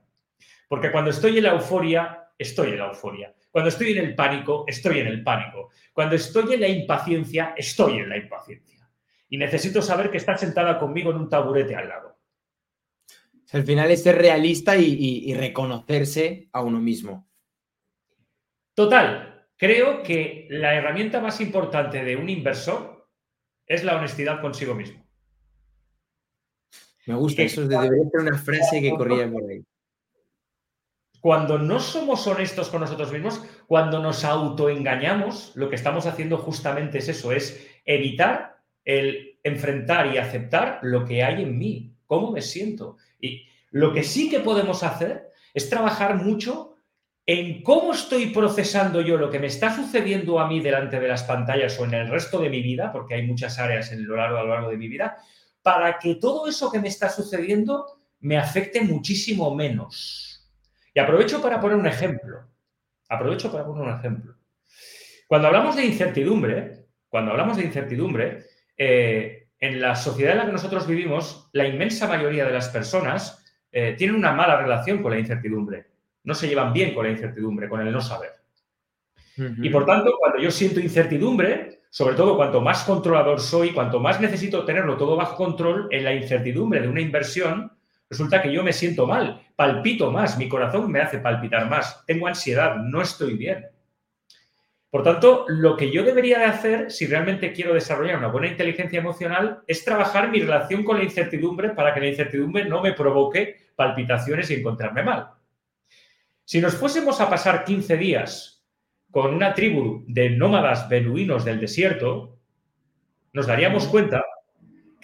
Porque 0.68 0.92
cuando 0.92 1.10
estoy 1.10 1.38
en 1.38 1.44
la 1.44 1.52
euforia, 1.52 2.28
estoy 2.38 2.70
en 2.70 2.78
la 2.78 2.88
euforia. 2.88 3.34
Cuando 3.56 3.70
estoy 3.70 3.92
en 3.92 4.04
el 4.04 4.14
pánico, 4.14 4.64
estoy 4.66 4.98
en 4.98 5.06
el 5.06 5.24
pánico. 5.24 5.70
Cuando 5.94 6.14
estoy 6.14 6.52
en 6.52 6.60
la 6.60 6.68
impaciencia, 6.68 7.54
estoy 7.56 8.00
en 8.00 8.10
la 8.10 8.18
impaciencia. 8.18 8.86
Y 9.30 9.38
necesito 9.38 9.80
saber 9.80 10.10
que 10.10 10.18
está 10.18 10.36
sentada 10.36 10.78
conmigo 10.78 11.10
en 11.10 11.16
un 11.16 11.30
taburete 11.30 11.74
al 11.74 11.88
lado. 11.88 12.18
Al 13.52 13.62
final 13.64 13.90
es 13.90 14.02
ser 14.02 14.18
realista 14.18 14.76
y, 14.76 15.32
reconocerse 15.32 16.50
a 16.52 16.60
uno 16.60 16.80
mismo. 16.80 17.30
Total, 18.74 19.48
creo 19.56 20.02
que 20.02 20.48
la 20.50 20.74
herramienta 20.74 21.22
más 21.22 21.40
importante 21.40 22.04
de 22.04 22.14
un 22.14 22.28
inversor 22.28 23.08
es 23.64 23.84
la 23.84 23.96
honestidad 23.96 24.42
consigo 24.42 24.74
mismo. 24.74 25.02
Me 27.06 27.14
gusta 27.14 27.40
eso, 27.40 27.62
de 27.62 27.68
debería 27.68 28.10
ser 28.10 28.20
una 28.20 28.36
frase 28.36 28.82
que 28.82 28.90
corría 28.90 29.32
por 29.32 29.50
ahí. 29.50 29.64
Cuando 31.26 31.58
no 31.58 31.80
somos 31.80 32.24
honestos 32.28 32.68
con 32.68 32.82
nosotros 32.82 33.10
mismos, 33.10 33.42
cuando 33.66 33.98
nos 33.98 34.22
autoengañamos, 34.24 35.50
lo 35.56 35.68
que 35.68 35.74
estamos 35.74 36.06
haciendo 36.06 36.38
justamente 36.38 36.98
es 36.98 37.08
eso, 37.08 37.32
es 37.32 37.66
evitar 37.84 38.58
el 38.84 39.36
enfrentar 39.42 40.14
y 40.14 40.18
aceptar 40.18 40.78
lo 40.82 41.04
que 41.04 41.24
hay 41.24 41.42
en 41.42 41.58
mí, 41.58 41.96
cómo 42.06 42.30
me 42.30 42.42
siento. 42.42 42.98
Y 43.20 43.42
lo 43.72 43.92
que 43.92 44.04
sí 44.04 44.30
que 44.30 44.38
podemos 44.38 44.84
hacer 44.84 45.32
es 45.52 45.68
trabajar 45.68 46.14
mucho 46.14 46.76
en 47.26 47.64
cómo 47.64 47.92
estoy 47.92 48.26
procesando 48.26 49.00
yo 49.00 49.16
lo 49.16 49.28
que 49.28 49.40
me 49.40 49.48
está 49.48 49.74
sucediendo 49.74 50.38
a 50.38 50.46
mí 50.46 50.60
delante 50.60 51.00
de 51.00 51.08
las 51.08 51.24
pantallas 51.24 51.76
o 51.80 51.86
en 51.86 51.94
el 51.94 52.08
resto 52.08 52.38
de 52.38 52.50
mi 52.50 52.62
vida, 52.62 52.92
porque 52.92 53.14
hay 53.14 53.26
muchas 53.26 53.58
áreas 53.58 53.90
en 53.90 54.06
lo 54.06 54.14
largo, 54.14 54.38
a 54.38 54.44
lo 54.44 54.50
largo 54.50 54.70
de 54.70 54.76
mi 54.76 54.86
vida, 54.86 55.16
para 55.60 55.98
que 55.98 56.14
todo 56.14 56.46
eso 56.46 56.70
que 56.70 56.78
me 56.78 56.86
está 56.86 57.08
sucediendo 57.08 57.98
me 58.20 58.38
afecte 58.38 58.80
muchísimo 58.80 59.52
menos. 59.52 60.25
Y 60.96 60.98
aprovecho 60.98 61.42
para 61.42 61.60
poner 61.60 61.76
un 61.76 61.86
ejemplo. 61.86 62.40
Aprovecho 63.10 63.52
para 63.52 63.66
poner 63.66 63.86
un 63.86 63.98
ejemplo. 63.98 64.34
Cuando 65.26 65.48
hablamos 65.48 65.76
de 65.76 65.84
incertidumbre, 65.84 66.86
cuando 67.10 67.32
hablamos 67.32 67.58
de 67.58 67.64
incertidumbre, 67.64 68.46
eh, 68.78 69.48
en 69.60 69.78
la 69.78 69.94
sociedad 69.94 70.32
en 70.32 70.38
la 70.38 70.46
que 70.46 70.52
nosotros 70.52 70.86
vivimos, 70.86 71.50
la 71.52 71.68
inmensa 71.68 72.08
mayoría 72.08 72.46
de 72.46 72.52
las 72.54 72.70
personas 72.70 73.44
eh, 73.70 73.94
tienen 73.98 74.16
una 74.16 74.32
mala 74.32 74.56
relación 74.56 75.02
con 75.02 75.12
la 75.12 75.18
incertidumbre. 75.18 75.86
No 76.24 76.34
se 76.34 76.48
llevan 76.48 76.72
bien 76.72 76.94
con 76.94 77.04
la 77.04 77.10
incertidumbre, 77.10 77.68
con 77.68 77.82
el 77.82 77.92
no 77.92 78.00
saber. 78.00 78.30
Y 79.36 79.68
por 79.68 79.84
tanto, 79.84 80.16
cuando 80.18 80.38
yo 80.38 80.50
siento 80.50 80.80
incertidumbre, 80.80 81.82
sobre 81.90 82.14
todo 82.14 82.36
cuanto 82.36 82.62
más 82.62 82.84
controlador 82.84 83.38
soy, 83.38 83.74
cuanto 83.74 84.00
más 84.00 84.18
necesito 84.18 84.64
tenerlo 84.64 84.96
todo 84.96 85.14
bajo 85.14 85.36
control, 85.36 85.88
en 85.90 86.04
la 86.04 86.14
incertidumbre 86.14 86.80
de 86.80 86.88
una 86.88 87.02
inversión, 87.02 87.75
resulta 88.08 88.42
que 88.42 88.52
yo 88.52 88.62
me 88.62 88.72
siento 88.72 89.06
mal, 89.06 89.46
palpito 89.56 90.10
más, 90.10 90.38
mi 90.38 90.48
corazón 90.48 90.90
me 90.90 91.00
hace 91.00 91.18
palpitar 91.18 91.68
más, 91.68 92.04
tengo 92.06 92.26
ansiedad, 92.26 92.76
no 92.76 93.02
estoy 93.02 93.34
bien. 93.34 93.66
Por 94.90 95.02
tanto, 95.02 95.44
lo 95.48 95.76
que 95.76 95.90
yo 95.90 96.04
debería 96.04 96.38
de 96.38 96.44
hacer, 96.44 96.90
si 96.90 97.06
realmente 97.06 97.52
quiero 97.52 97.74
desarrollar 97.74 98.18
una 98.18 98.28
buena 98.28 98.46
inteligencia 98.46 99.00
emocional, 99.00 99.62
es 99.66 99.84
trabajar 99.84 100.30
mi 100.30 100.40
relación 100.40 100.84
con 100.84 100.98
la 100.98 101.04
incertidumbre 101.04 101.70
para 101.70 101.92
que 101.92 102.00
la 102.00 102.08
incertidumbre 102.08 102.64
no 102.64 102.80
me 102.80 102.92
provoque 102.92 103.56
palpitaciones 103.74 104.50
y 104.50 104.54
encontrarme 104.54 105.02
mal. 105.02 105.30
Si 106.44 106.60
nos 106.60 106.76
fuésemos 106.76 107.20
a 107.20 107.28
pasar 107.28 107.64
15 107.64 107.96
días 107.96 108.64
con 109.10 109.34
una 109.34 109.52
tribu 109.52 110.04
de 110.06 110.30
nómadas 110.30 110.88
beduinos 110.88 111.44
del 111.44 111.60
desierto, 111.60 112.38
nos 113.32 113.46
daríamos 113.46 113.86
cuenta 113.88 114.24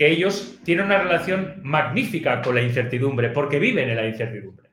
que 0.03 0.11
ellos 0.11 0.59
tienen 0.65 0.87
una 0.87 1.01
relación 1.01 1.61
magnífica 1.63 2.43
con 2.43 2.57
la 2.57 2.63
incertidumbre, 2.63 3.29
porque 3.29 3.61
viven 3.61 3.89
en 3.89 3.95
la 3.95 4.09
incertidumbre. 4.09 4.69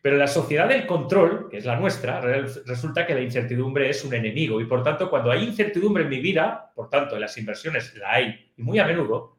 Pero 0.00 0.16
la 0.16 0.26
sociedad 0.26 0.66
del 0.66 0.86
control, 0.86 1.50
que 1.50 1.58
es 1.58 1.66
la 1.66 1.76
nuestra, 1.76 2.18
resulta 2.22 3.06
que 3.06 3.12
la 3.12 3.20
incertidumbre 3.20 3.90
es 3.90 4.02
un 4.06 4.14
enemigo 4.14 4.62
y 4.62 4.64
por 4.64 4.82
tanto 4.82 5.10
cuando 5.10 5.30
hay 5.30 5.44
incertidumbre 5.44 6.04
en 6.04 6.08
mi 6.08 6.20
vida, 6.20 6.72
por 6.74 6.88
tanto 6.88 7.16
en 7.16 7.20
las 7.20 7.36
inversiones 7.36 7.94
la 7.96 8.12
hay 8.12 8.50
y 8.56 8.62
muy 8.62 8.78
a 8.78 8.86
menudo, 8.86 9.36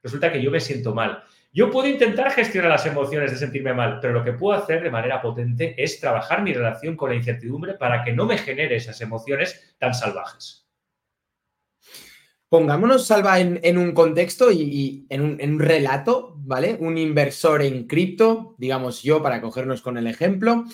resulta 0.00 0.30
que 0.30 0.40
yo 0.40 0.52
me 0.52 0.60
siento 0.60 0.94
mal. 0.94 1.24
Yo 1.52 1.68
puedo 1.68 1.88
intentar 1.88 2.30
gestionar 2.30 2.70
las 2.70 2.86
emociones 2.86 3.32
de 3.32 3.38
sentirme 3.38 3.74
mal, 3.74 3.98
pero 4.00 4.12
lo 4.12 4.22
que 4.22 4.34
puedo 4.34 4.56
hacer 4.56 4.84
de 4.84 4.90
manera 4.92 5.20
potente 5.20 5.74
es 5.76 5.98
trabajar 5.98 6.42
mi 6.42 6.52
relación 6.52 6.94
con 6.94 7.10
la 7.10 7.16
incertidumbre 7.16 7.74
para 7.74 8.04
que 8.04 8.12
no 8.12 8.24
me 8.24 8.38
genere 8.38 8.76
esas 8.76 9.00
emociones 9.00 9.74
tan 9.80 9.92
salvajes. 9.92 10.61
Pongámonos, 12.52 13.06
Salva, 13.06 13.40
en, 13.40 13.78
un 13.78 13.92
contexto 13.92 14.52
y, 14.52 15.06
en, 15.08 15.22
un, 15.22 15.58
relato, 15.58 16.34
¿vale? 16.36 16.76
Un 16.78 16.98
inversor 16.98 17.62
en 17.62 17.86
cripto, 17.86 18.56
digamos 18.58 19.02
yo, 19.02 19.22
para 19.22 19.40
cogernos 19.40 19.80
con 19.80 19.96
el 19.96 20.06
ejemplo, 20.06 20.66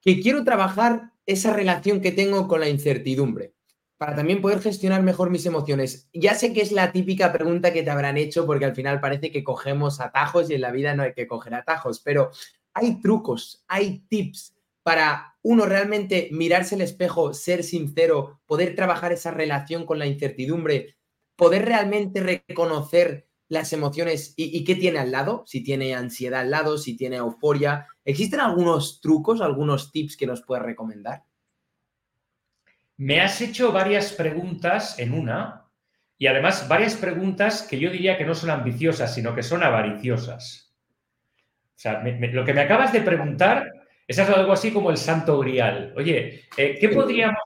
que 0.00 0.22
quiero 0.22 0.42
trabajar 0.42 1.12
esa 1.26 1.52
relación 1.52 2.00
que 2.00 2.12
tengo 2.12 2.48
con 2.48 2.60
la 2.60 2.70
incertidumbre, 2.70 3.52
para 3.98 4.16
también 4.16 4.40
poder 4.40 4.60
gestionar 4.60 5.02
mejor 5.02 5.28
mis 5.28 5.44
emociones. 5.44 6.08
Ya 6.14 6.34
sé 6.34 6.54
que 6.54 6.62
es 6.62 6.72
la 6.72 6.92
típica 6.92 7.30
pregunta 7.30 7.74
que 7.74 7.82
te 7.82 7.90
habrán 7.90 8.16
hecho, 8.16 8.46
porque 8.46 8.64
al 8.64 8.74
final 8.74 8.98
parece 8.98 9.30
que 9.30 9.44
cogemos 9.44 10.00
atajos 10.00 10.48
y 10.48 10.54
en 10.54 10.62
la 10.62 10.70
vida 10.70 10.94
no 10.94 11.02
hay 11.02 11.12
que 11.12 11.26
coger 11.26 11.52
atajos, 11.52 12.00
pero 12.00 12.30
hay 12.72 13.02
trucos, 13.02 13.66
hay 13.68 13.98
tips 14.08 14.54
para 14.82 15.36
uno 15.42 15.66
realmente 15.66 16.30
mirarse 16.32 16.74
el 16.74 16.80
espejo, 16.80 17.34
ser 17.34 17.64
sincero, 17.64 18.40
poder 18.46 18.74
trabajar 18.74 19.12
esa 19.12 19.30
relación 19.30 19.84
con 19.84 19.98
la 19.98 20.06
incertidumbre, 20.06 20.97
poder 21.38 21.64
realmente 21.64 22.20
reconocer 22.20 23.28
las 23.48 23.72
emociones 23.72 24.34
y, 24.36 24.64
qué 24.64 24.74
tiene 24.74 24.98
al 24.98 25.12
lado, 25.12 25.44
si 25.46 25.62
tiene 25.62 25.94
ansiedad 25.94 26.40
al 26.40 26.50
lado, 26.50 26.76
si 26.76 26.96
tiene 26.96 27.16
euforia. 27.16 27.86
¿Existen 28.04 28.40
algunos 28.40 29.00
trucos, 29.00 29.40
algunos 29.40 29.92
tips 29.92 30.16
que 30.16 30.26
nos 30.26 30.42
puedas 30.42 30.66
recomendar? 30.66 31.22
Me 32.96 33.20
has 33.20 33.40
hecho 33.40 33.70
varias 33.70 34.12
preguntas 34.12 34.98
en 34.98 35.14
una 35.14 35.70
y 36.18 36.26
además 36.26 36.66
varias 36.66 36.96
preguntas 36.96 37.62
que 37.62 37.78
yo 37.78 37.88
diría 37.90 38.18
que 38.18 38.26
no 38.26 38.34
son 38.34 38.50
ambiciosas, 38.50 39.14
sino 39.14 39.32
que 39.32 39.44
son 39.44 39.62
avariciosas. 39.62 40.74
O 41.68 41.78
sea, 41.80 42.02
lo 42.02 42.44
que 42.44 42.52
me 42.52 42.62
acabas 42.62 42.92
de 42.92 43.00
preguntar 43.00 43.72
es 44.08 44.18
algo 44.18 44.52
así 44.52 44.72
como 44.72 44.90
el 44.90 44.96
santo 44.96 45.38
grial. 45.38 45.94
Oye, 45.96 46.46
eh, 46.56 46.76
¿qué 46.80 46.88
podríamos 46.88 47.38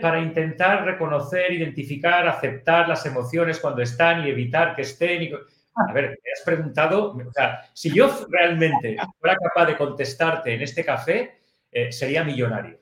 para 0.00 0.20
intentar 0.20 0.84
reconocer, 0.84 1.52
identificar, 1.52 2.26
aceptar 2.26 2.88
las 2.88 3.04
emociones 3.06 3.60
cuando 3.60 3.82
están 3.82 4.26
y 4.26 4.30
evitar 4.30 4.74
que 4.74 4.82
estén? 4.82 5.34
A 5.76 5.92
ver, 5.92 6.10
me 6.10 6.32
has 6.32 6.42
preguntado, 6.44 7.12
o 7.12 7.32
sea, 7.32 7.68
si 7.72 7.92
yo 7.92 8.08
realmente 8.30 8.96
fuera 9.18 9.36
capaz 9.36 9.66
de 9.66 9.76
contestarte 9.76 10.54
en 10.54 10.62
este 10.62 10.84
café, 10.84 11.40
eh, 11.70 11.90
sería 11.90 12.22
millonario. 12.22 12.78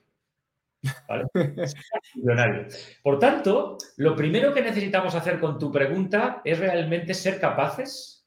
Millonario. 2.15 2.67
Por 3.03 3.19
tanto, 3.19 3.79
lo 3.97 4.17
primero 4.17 4.53
que 4.53 4.63
necesitamos 4.63 5.15
hacer 5.15 5.39
con 5.39 5.59
tu 5.59 5.71
pregunta 5.71 6.43
es 6.45 6.59
realmente 6.59 7.15
ser 7.15 7.41
capaces 7.41 8.27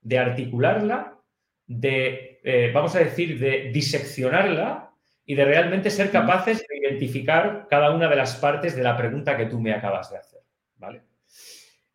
de 0.00 0.18
articularla 0.18 1.18
de, 1.66 2.40
eh, 2.44 2.70
vamos 2.72 2.94
a 2.94 2.98
decir, 2.98 3.38
de 3.38 3.70
diseccionarla 3.72 4.93
y 5.26 5.34
de 5.34 5.44
realmente 5.44 5.90
ser 5.90 6.10
capaces 6.10 6.64
de 6.68 6.78
identificar 6.78 7.66
cada 7.68 7.90
una 7.90 8.08
de 8.08 8.16
las 8.16 8.36
partes 8.36 8.76
de 8.76 8.82
la 8.82 8.96
pregunta 8.96 9.36
que 9.36 9.46
tú 9.46 9.60
me 9.60 9.72
acabas 9.72 10.10
de 10.10 10.18
hacer. 10.18 10.40
¿Vale? 10.76 11.02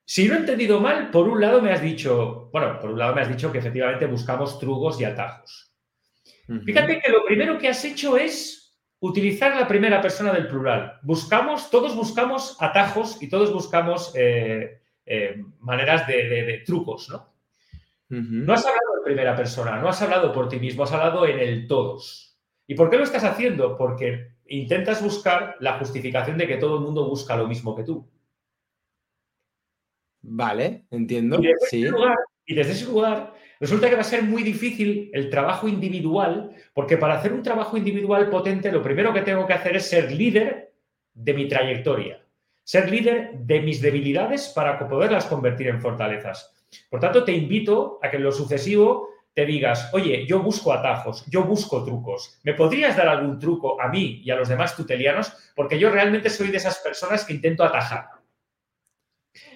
Si 0.03 0.27
no 0.27 0.33
he 0.33 0.37
entendido 0.37 0.79
mal, 0.79 1.11
por 1.11 1.27
un 1.27 1.39
lado 1.39 1.61
me 1.61 1.71
has 1.71 1.81
dicho, 1.81 2.49
bueno, 2.51 2.79
por 2.79 2.91
un 2.91 2.99
lado 2.99 3.13
me 3.13 3.21
has 3.21 3.29
dicho 3.29 3.51
que 3.51 3.59
efectivamente 3.59 4.07
buscamos 4.07 4.57
trugos 4.57 4.99
y 4.99 5.03
atajos. 5.03 5.71
Fíjate 6.65 6.99
que 6.99 7.11
lo 7.11 7.23
primero 7.25 7.59
que 7.59 7.67
has 7.67 7.85
hecho 7.85 8.17
es 8.17 8.59
utilizar 9.01 9.55
la 9.55 9.67
primera 9.67 10.01
persona 10.01 10.33
del 10.33 10.47
plural. 10.47 10.97
Buscamos, 11.03 11.69
todos 11.69 11.95
buscamos 11.95 12.57
atajos 12.59 13.21
y 13.21 13.29
todos 13.29 13.53
buscamos 13.53 14.11
eh, 14.15 14.81
eh, 15.05 15.43
maneras 15.59 16.07
de, 16.07 16.27
de, 16.27 16.57
trucos, 16.65 17.09
¿no? 17.09 17.33
No 18.09 18.53
has 18.53 18.65
hablado 18.65 18.97
en 18.97 19.03
primera 19.03 19.35
persona, 19.35 19.77
no 19.77 19.87
has 19.87 20.01
hablado 20.01 20.33
por 20.33 20.49
ti 20.49 20.59
mismo, 20.59 20.83
has 20.83 20.91
hablado 20.91 21.27
en 21.27 21.37
el 21.37 21.67
todos. 21.67 22.28
¿Y 22.69 22.75
por 22.75 22.91
qué 22.91 22.97
lo 22.97 23.03
estás 23.03 23.23
haciendo? 23.23 23.75
Porque 23.75 24.27
intentas 24.45 25.01
buscar 25.01 25.55
la 25.59 25.79
justificación 25.79 26.37
de 26.37 26.45
que 26.45 26.57
todo 26.57 26.77
el 26.77 26.83
mundo 26.83 27.09
busca 27.09 27.35
lo 27.35 27.47
mismo 27.47 27.75
que 27.75 27.83
tú. 27.83 28.07
Vale, 30.21 30.85
entiendo. 30.91 31.39
Y 31.41 31.47
desde, 32.53 32.73
ese 32.73 32.85
lugar, 32.85 33.33
resulta 33.59 33.89
que 33.89 33.95
va 33.95 34.01
a 34.01 34.03
ser 34.03 34.21
muy 34.21 34.43
difícil 34.43 35.09
el 35.13 35.31
trabajo 35.31 35.67
individual, 35.67 36.51
porque 36.75 36.97
para 36.97 37.15
hacer 37.15 37.33
un 37.33 37.41
trabajo 37.41 37.75
individual 37.75 38.29
potente, 38.29 38.71
lo 38.71 38.83
primero 38.83 39.11
que 39.15 39.21
tengo 39.21 39.47
que 39.47 39.53
hacer 39.53 39.75
es 39.75 39.89
ser 39.89 40.11
líder 40.11 40.71
de 41.15 41.33
mi 41.33 41.47
trayectoria, 41.47 42.23
ser 42.63 42.91
líder 42.91 43.31
de 43.39 43.61
mis 43.61 43.81
debilidades 43.81 44.49
para 44.49 44.77
poderlas 44.87 45.25
convertir 45.25 45.69
en 45.69 45.81
fortalezas. 45.81 46.55
Por 46.87 46.99
tanto, 46.99 47.23
te 47.23 47.31
invito 47.31 47.97
a 48.03 48.11
que 48.11 48.17
en 48.17 48.23
lo 48.25 48.31
sucesivo 48.31 49.09
te 49.39 49.45
digas, 49.45 49.89
oye, 49.93 50.25
yo 50.27 50.41
busco 50.41 50.73
atajos, 50.73 51.25
yo 51.27 51.45
busco 51.45 51.85
trucos. 51.85 52.41
¿Me 52.43 52.55
podrías 52.55 52.97
dar 52.97 53.07
algún 53.07 53.39
truco 53.39 53.81
a 53.81 53.87
mí 53.87 54.21
y 54.21 54.29
a 54.31 54.35
los 54.35 54.49
demás 54.49 54.75
tutelianos? 54.75 55.31
Porque 55.55 55.79
yo 55.79 55.89
realmente 55.89 56.29
soy 56.29 56.49
de 56.49 56.57
esas 56.57 56.79
personas 56.79 57.23
que 57.23 57.31
intento 57.31 57.63
atajar. 57.63 58.09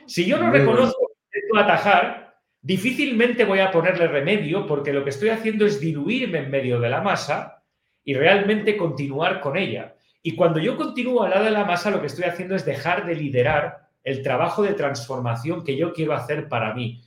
Si 0.08 0.26
yo 0.26 0.38
no 0.38 0.52
reconozco 0.52 1.12
que 1.30 1.38
intento 1.38 1.60
atajar, 1.60 2.39
difícilmente 2.62 3.43
voy 3.43 3.60
a 3.60 3.72
ponerle 3.72 4.08
remedio 4.08 4.65
porque 4.65 4.93
lo 4.93 5.04
que 5.04 5.10
estoy 5.10 5.28
haciendo 5.28 5.65
es 5.65 5.82
diluirme 5.82 6.39
en 6.39 6.50
medio 6.50 6.80
de 6.80 6.88
la 6.88 7.02
masa 7.02 7.62
y 8.06 8.13
realmente 8.13 8.78
continuar 8.78 9.41
con 9.41 9.58
ella. 9.58 9.96
Y 10.22 10.38
cuando 10.38 10.62
yo 10.62 10.78
continúo 10.78 11.24
al 11.24 11.32
lado 11.32 11.43
de 11.43 11.52
la 11.52 11.65
masa, 11.65 11.91
lo 11.91 12.00
que 12.00 12.08
estoy 12.08 12.24
haciendo 12.24 12.56
es 12.56 12.63
dejar 12.63 13.06
de 13.06 13.15
liderar 13.15 13.89
el 14.02 14.22
trabajo 14.24 14.63
de 14.63 14.76
transformación 14.76 15.65
que 15.65 15.76
yo 15.76 15.91
quiero 15.91 16.13
hacer 16.13 16.48
para 16.48 16.74
mí. 16.74 17.02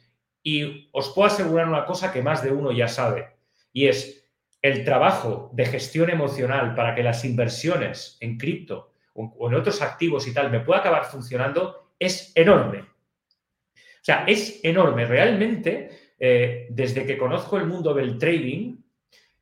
Y 0.46 0.88
os 0.92 1.08
puedo 1.08 1.26
asegurar 1.26 1.66
una 1.66 1.84
cosa 1.84 2.12
que 2.12 2.22
más 2.22 2.40
de 2.40 2.52
uno 2.52 2.70
ya 2.70 2.86
sabe, 2.86 3.30
y 3.72 3.88
es 3.88 4.24
el 4.62 4.84
trabajo 4.84 5.50
de 5.52 5.66
gestión 5.66 6.08
emocional 6.08 6.76
para 6.76 6.94
que 6.94 7.02
las 7.02 7.24
inversiones 7.24 8.16
en 8.20 8.38
cripto 8.38 8.92
o 9.14 9.48
en 9.48 9.54
otros 9.54 9.82
activos 9.82 10.28
y 10.28 10.32
tal 10.32 10.52
me 10.52 10.60
pueda 10.60 10.78
acabar 10.78 11.06
funcionando 11.06 11.90
es 11.98 12.30
enorme. 12.36 12.82
O 12.82 14.02
sea, 14.02 14.24
es 14.28 14.60
enorme. 14.62 15.04
Realmente, 15.04 16.12
eh, 16.16 16.68
desde 16.70 17.04
que 17.04 17.18
conozco 17.18 17.56
el 17.56 17.66
mundo 17.66 17.92
del 17.92 18.16
trading, 18.16 18.76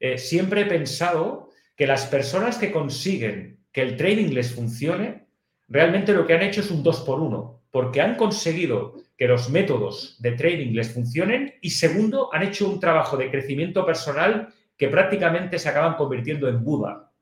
eh, 0.01 0.17
siempre 0.17 0.63
he 0.63 0.67
pensado 0.67 1.51
que 1.77 1.87
las 1.87 2.07
personas 2.07 2.57
que 2.57 2.73
consiguen 2.73 3.59
que 3.73 3.83
el 3.83 3.99
trading 3.99 4.33
les 4.33 4.55
funcione 4.55 5.27
realmente 5.69 6.15
lo 6.15 6.27
que 6.27 6.33
han 6.33 6.43
hecho 6.43 6.63
es 6.63 6.71
un 6.71 6.83
2 6.83 7.01
por 7.01 7.21
1 7.21 7.61
porque 7.71 8.01
han 8.01 8.17
conseguido 8.17 9.04
que 9.17 9.29
los 9.29 9.51
métodos 9.51 10.21
de 10.21 10.33
trading 10.33 10.73
les 10.75 10.93
funcionen 10.93 11.55
y 11.61 11.71
segundo, 11.71 12.31
han 12.33 12.43
hecho 12.43 12.69
un 12.69 12.81
trabajo 12.81 13.17
de 13.17 13.31
crecimiento 13.31 13.87
personal 13.87 14.49
que 14.77 14.89
prácticamente 14.89 15.59
se 15.59 15.69
acaban 15.69 15.95
convirtiendo 15.95 16.49
en 16.49 16.65
Buda. 16.65 17.13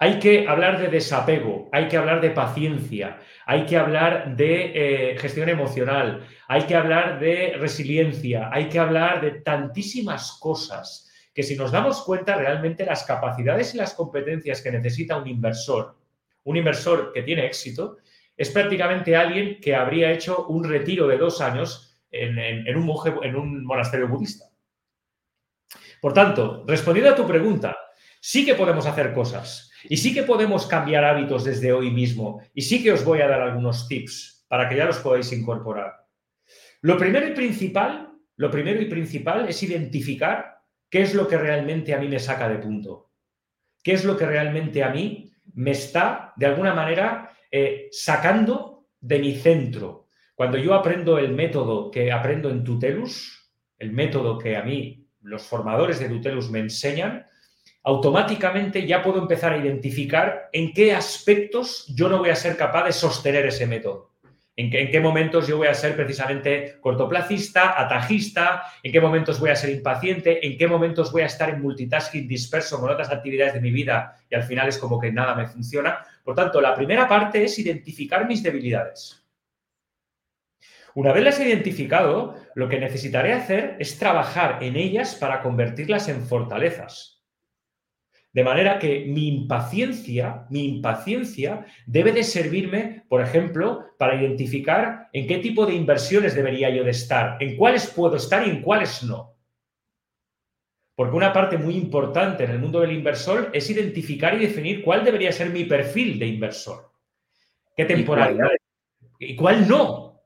Hay 0.00 0.18
que 0.18 0.46
hablar 0.46 0.80
de 0.80 0.88
desapego, 0.88 1.68
hay 1.72 1.88
que 1.88 1.96
hablar 1.96 2.20
de 2.20 2.30
paciencia, 2.30 3.18
hay 3.46 3.66
que 3.66 3.76
hablar 3.76 4.36
de 4.36 5.12
eh, 5.12 5.18
gestión 5.18 5.48
emocional, 5.48 6.26
hay 6.46 6.62
que 6.62 6.76
hablar 6.76 7.18
de 7.18 7.56
resiliencia, 7.58 8.48
hay 8.52 8.68
que 8.68 8.78
hablar 8.78 9.20
de 9.20 9.40
tantísimas 9.40 10.38
cosas 10.40 11.10
que 11.34 11.42
si 11.42 11.56
nos 11.56 11.72
damos 11.72 12.02
cuenta 12.02 12.36
realmente 12.36 12.84
las 12.84 13.04
capacidades 13.04 13.74
y 13.74 13.78
las 13.78 13.94
competencias 13.94 14.62
que 14.62 14.72
necesita 14.72 15.16
un 15.16 15.28
inversor 15.28 15.96
un 16.48 16.56
inversor 16.56 17.12
que 17.12 17.22
tiene 17.22 17.44
éxito 17.44 17.98
es 18.38 18.50
prácticamente 18.50 19.16
alguien 19.16 19.60
que 19.60 19.74
habría 19.74 20.12
hecho 20.12 20.46
un 20.46 20.62
retiro 20.62 21.08
de 21.08 21.18
dos 21.18 21.40
años 21.40 22.00
en, 22.10 22.38
un, 22.76 23.22
en 23.22 23.36
un 23.36 23.64
monasterio 23.64 24.06
budista. 24.08 24.46
Por 26.00 26.12
tanto, 26.14 26.64
respondiendo 26.66 27.12
a 27.12 27.16
tu 27.16 27.26
pregunta, 27.26 27.76
sí 28.20 28.46
que 28.46 28.54
podemos 28.54 28.86
hacer 28.86 29.12
cosas 29.12 29.72
y 29.84 29.96
sí 29.96 30.14
que 30.14 30.22
podemos 30.22 30.66
cambiar 30.66 31.04
hábitos 31.04 31.44
desde 31.44 31.72
hoy 31.72 31.90
mismo 31.90 32.40
y 32.54 32.62
sí 32.62 32.82
que 32.82 32.92
os 32.92 33.04
voy 33.04 33.20
a 33.20 33.28
dar 33.28 33.42
algunos 33.42 33.88
tips 33.88 34.46
para 34.48 34.68
que 34.68 34.76
ya 34.76 34.84
los 34.84 34.98
podáis 34.98 35.32
incorporar. 35.32 36.06
Lo 36.80 36.96
primero 36.96 37.26
y 37.26 37.32
principal, 37.32 38.12
lo 38.36 38.50
primero 38.52 38.80
y 38.80 38.86
principal 38.86 39.48
es 39.48 39.60
identificar 39.64 40.58
qué 40.88 41.02
es 41.02 41.12
lo 41.12 41.26
que 41.26 41.36
realmente 41.36 41.92
a 41.92 41.98
mí 41.98 42.06
me 42.06 42.20
saca 42.20 42.48
de 42.48 42.58
punto. 42.58 43.10
¿Qué 43.82 43.94
es 43.94 44.04
lo 44.04 44.16
que 44.16 44.26
realmente 44.26 44.84
a 44.84 44.90
mí 44.90 45.32
me 45.54 45.72
está, 45.72 46.32
de 46.36 46.46
alguna 46.46 46.74
manera, 46.74 47.32
eh, 47.50 47.88
sacando 47.90 48.86
de 49.00 49.18
mi 49.18 49.34
centro. 49.34 50.08
Cuando 50.34 50.58
yo 50.58 50.74
aprendo 50.74 51.18
el 51.18 51.32
método 51.32 51.90
que 51.90 52.12
aprendo 52.12 52.50
en 52.50 52.64
Tutelus, 52.64 53.50
el 53.78 53.92
método 53.92 54.38
que 54.38 54.56
a 54.56 54.62
mí 54.62 55.06
los 55.22 55.42
formadores 55.42 55.98
de 55.98 56.08
Tutelus 56.08 56.50
me 56.50 56.60
enseñan, 56.60 57.26
automáticamente 57.82 58.86
ya 58.86 59.02
puedo 59.02 59.18
empezar 59.18 59.52
a 59.52 59.58
identificar 59.58 60.48
en 60.52 60.72
qué 60.72 60.92
aspectos 60.92 61.86
yo 61.94 62.08
no 62.08 62.18
voy 62.18 62.30
a 62.30 62.36
ser 62.36 62.56
capaz 62.56 62.84
de 62.84 62.92
sostener 62.92 63.46
ese 63.46 63.66
método. 63.66 64.07
¿En 64.58 64.70
qué, 64.70 64.98
momentos 64.98 65.46
yo 65.46 65.56
voy 65.56 65.68
a 65.68 65.74
ser 65.74 65.94
precisamente 65.94 66.78
cortoplacista, 66.80 67.80
atajista? 67.80 68.64
¿En 68.82 68.90
qué 68.90 69.00
momentos 69.00 69.38
voy 69.38 69.50
a 69.50 69.54
ser 69.54 69.70
impaciente? 69.70 70.44
¿En 70.44 70.58
qué 70.58 70.66
momentos 70.66 71.12
voy 71.12 71.22
a 71.22 71.26
estar 71.26 71.48
en 71.50 71.62
multitasking 71.62 72.26
disperso 72.26 72.80
con 72.80 72.90
otras 72.90 73.08
actividades 73.12 73.54
de 73.54 73.60
mi 73.60 73.70
vida 73.70 74.16
y 74.28 74.34
al 74.34 74.42
final 74.42 74.66
es 74.66 74.78
como 74.78 74.98
que 74.98 75.12
nada 75.12 75.36
me 75.36 75.46
funciona? 75.46 76.04
Por 76.24 76.34
tanto, 76.34 76.60
la 76.60 76.74
primera 76.74 77.06
parte 77.06 77.44
es 77.44 77.56
identificar 77.60 78.26
mis 78.26 78.42
debilidades. 78.42 79.24
Una 80.96 81.12
vez 81.12 81.22
las 81.22 81.38
he 81.38 81.48
identificado, 81.48 82.34
lo 82.56 82.68
que 82.68 82.80
necesitaré 82.80 83.34
hacer 83.34 83.76
es 83.78 83.96
trabajar 83.96 84.58
en 84.60 84.74
ellas 84.74 85.14
para 85.14 85.40
convertirlas 85.40 86.08
en 86.08 86.26
fortalezas. 86.26 87.17
De 88.32 88.44
manera 88.44 88.78
que 88.78 89.06
mi 89.06 89.28
impaciencia, 89.28 90.46
mi 90.50 90.68
impaciencia 90.68 91.66
debe 91.86 92.12
de 92.12 92.22
servirme, 92.22 93.04
por 93.08 93.22
ejemplo, 93.22 93.86
para 93.98 94.20
identificar 94.20 95.08
en 95.12 95.26
qué 95.26 95.38
tipo 95.38 95.64
de 95.64 95.74
inversiones 95.74 96.34
debería 96.34 96.68
yo 96.70 96.84
de 96.84 96.90
estar, 96.90 97.42
en 97.42 97.56
cuáles 97.56 97.86
puedo 97.86 98.16
estar 98.16 98.46
y 98.46 98.50
en 98.50 98.62
cuáles 98.62 99.02
no. 99.02 99.34
Porque 100.94 101.16
una 101.16 101.32
parte 101.32 101.56
muy 101.56 101.76
importante 101.76 102.44
en 102.44 102.50
el 102.50 102.58
mundo 102.58 102.80
del 102.80 102.92
inversor 102.92 103.50
es 103.52 103.70
identificar 103.70 104.34
y 104.34 104.46
definir 104.46 104.82
cuál 104.82 105.04
debería 105.04 105.32
ser 105.32 105.50
mi 105.50 105.64
perfil 105.64 106.18
de 106.18 106.26
inversor. 106.26 106.92
¿Qué 107.76 107.84
temporalidad? 107.84 108.50
¿Y 109.18 109.36
cuál 109.36 109.68
no? 109.68 110.24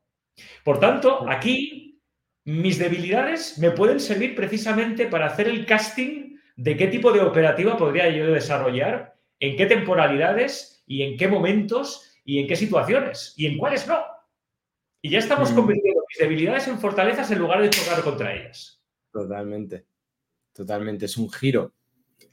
Por 0.64 0.80
tanto, 0.80 1.28
aquí 1.28 2.00
mis 2.44 2.78
debilidades 2.78 3.58
me 3.58 3.70
pueden 3.70 4.00
servir 4.00 4.34
precisamente 4.34 5.06
para 5.06 5.26
hacer 5.26 5.46
el 5.46 5.64
casting 5.66 6.31
de 6.62 6.76
qué 6.76 6.86
tipo 6.86 7.10
de 7.10 7.20
operativa 7.20 7.76
podría 7.76 8.08
yo 8.08 8.32
desarrollar, 8.32 9.16
en 9.40 9.56
qué 9.56 9.66
temporalidades 9.66 10.84
y 10.86 11.02
en 11.02 11.16
qué 11.16 11.26
momentos 11.26 12.14
y 12.24 12.38
en 12.38 12.46
qué 12.46 12.54
situaciones 12.54 13.34
y 13.36 13.46
en 13.46 13.58
cuáles 13.58 13.88
no. 13.88 13.98
Y 15.02 15.10
ya 15.10 15.18
estamos 15.18 15.50
mm. 15.50 15.56
convirtiendo 15.56 16.04
mis 16.08 16.18
debilidades 16.20 16.68
en 16.68 16.78
fortalezas 16.78 17.28
en 17.32 17.40
lugar 17.40 17.62
de 17.62 17.70
chocar 17.70 18.00
contra 18.04 18.32
ellas. 18.32 18.80
Totalmente, 19.10 19.86
totalmente, 20.52 21.06
es 21.06 21.16
un 21.16 21.32
giro. 21.32 21.74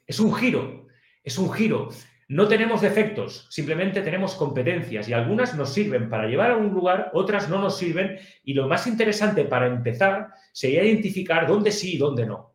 Es 0.06 0.20
un 0.20 0.32
giro, 0.36 0.86
es 1.24 1.40
un 1.40 1.52
giro. 1.52 1.90
No 2.28 2.48
tenemos 2.48 2.82
defectos, 2.82 3.48
simplemente 3.50 4.04
tenemos 4.04 4.36
competencias 4.36 5.10
y 5.10 5.14
algunas 5.14 5.56
nos 5.56 5.74
sirven 5.74 6.08
para 6.08 6.28
llevar 6.28 6.52
a 6.52 6.58
un 6.58 6.70
lugar, 6.70 7.10
otras 7.14 7.50
no 7.50 7.60
nos 7.60 7.80
sirven 7.80 8.20
y 8.44 8.54
lo 8.54 8.68
más 8.68 8.86
interesante 8.86 9.46
para 9.46 9.66
empezar 9.66 10.28
sería 10.54 10.84
identificar 10.84 11.48
dónde 11.48 11.72
sí 11.72 11.96
y 11.96 11.98
dónde 11.98 12.28
no. 12.28 12.49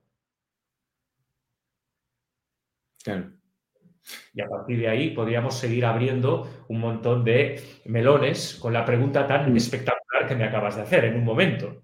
Y 4.35 4.41
a 4.41 4.49
partir 4.49 4.81
de 4.81 4.89
ahí 4.89 5.11
podríamos 5.11 5.57
seguir 5.57 5.85
abriendo 5.85 6.67
un 6.69 6.81
montón 6.81 7.25
de 7.25 7.63
melones 7.87 8.57
con 8.57 8.73
la 8.73 8.85
pregunta 8.85 9.27
tan 9.27 9.53
mm. 9.53 9.57
espectacular 9.57 10.29
que 10.29 10.37
me 10.37 10.45
acabas 10.45 10.77
de 10.77 10.83
hacer 10.83 11.05
en 11.07 11.17
un 11.17 11.25
momento. 11.25 11.83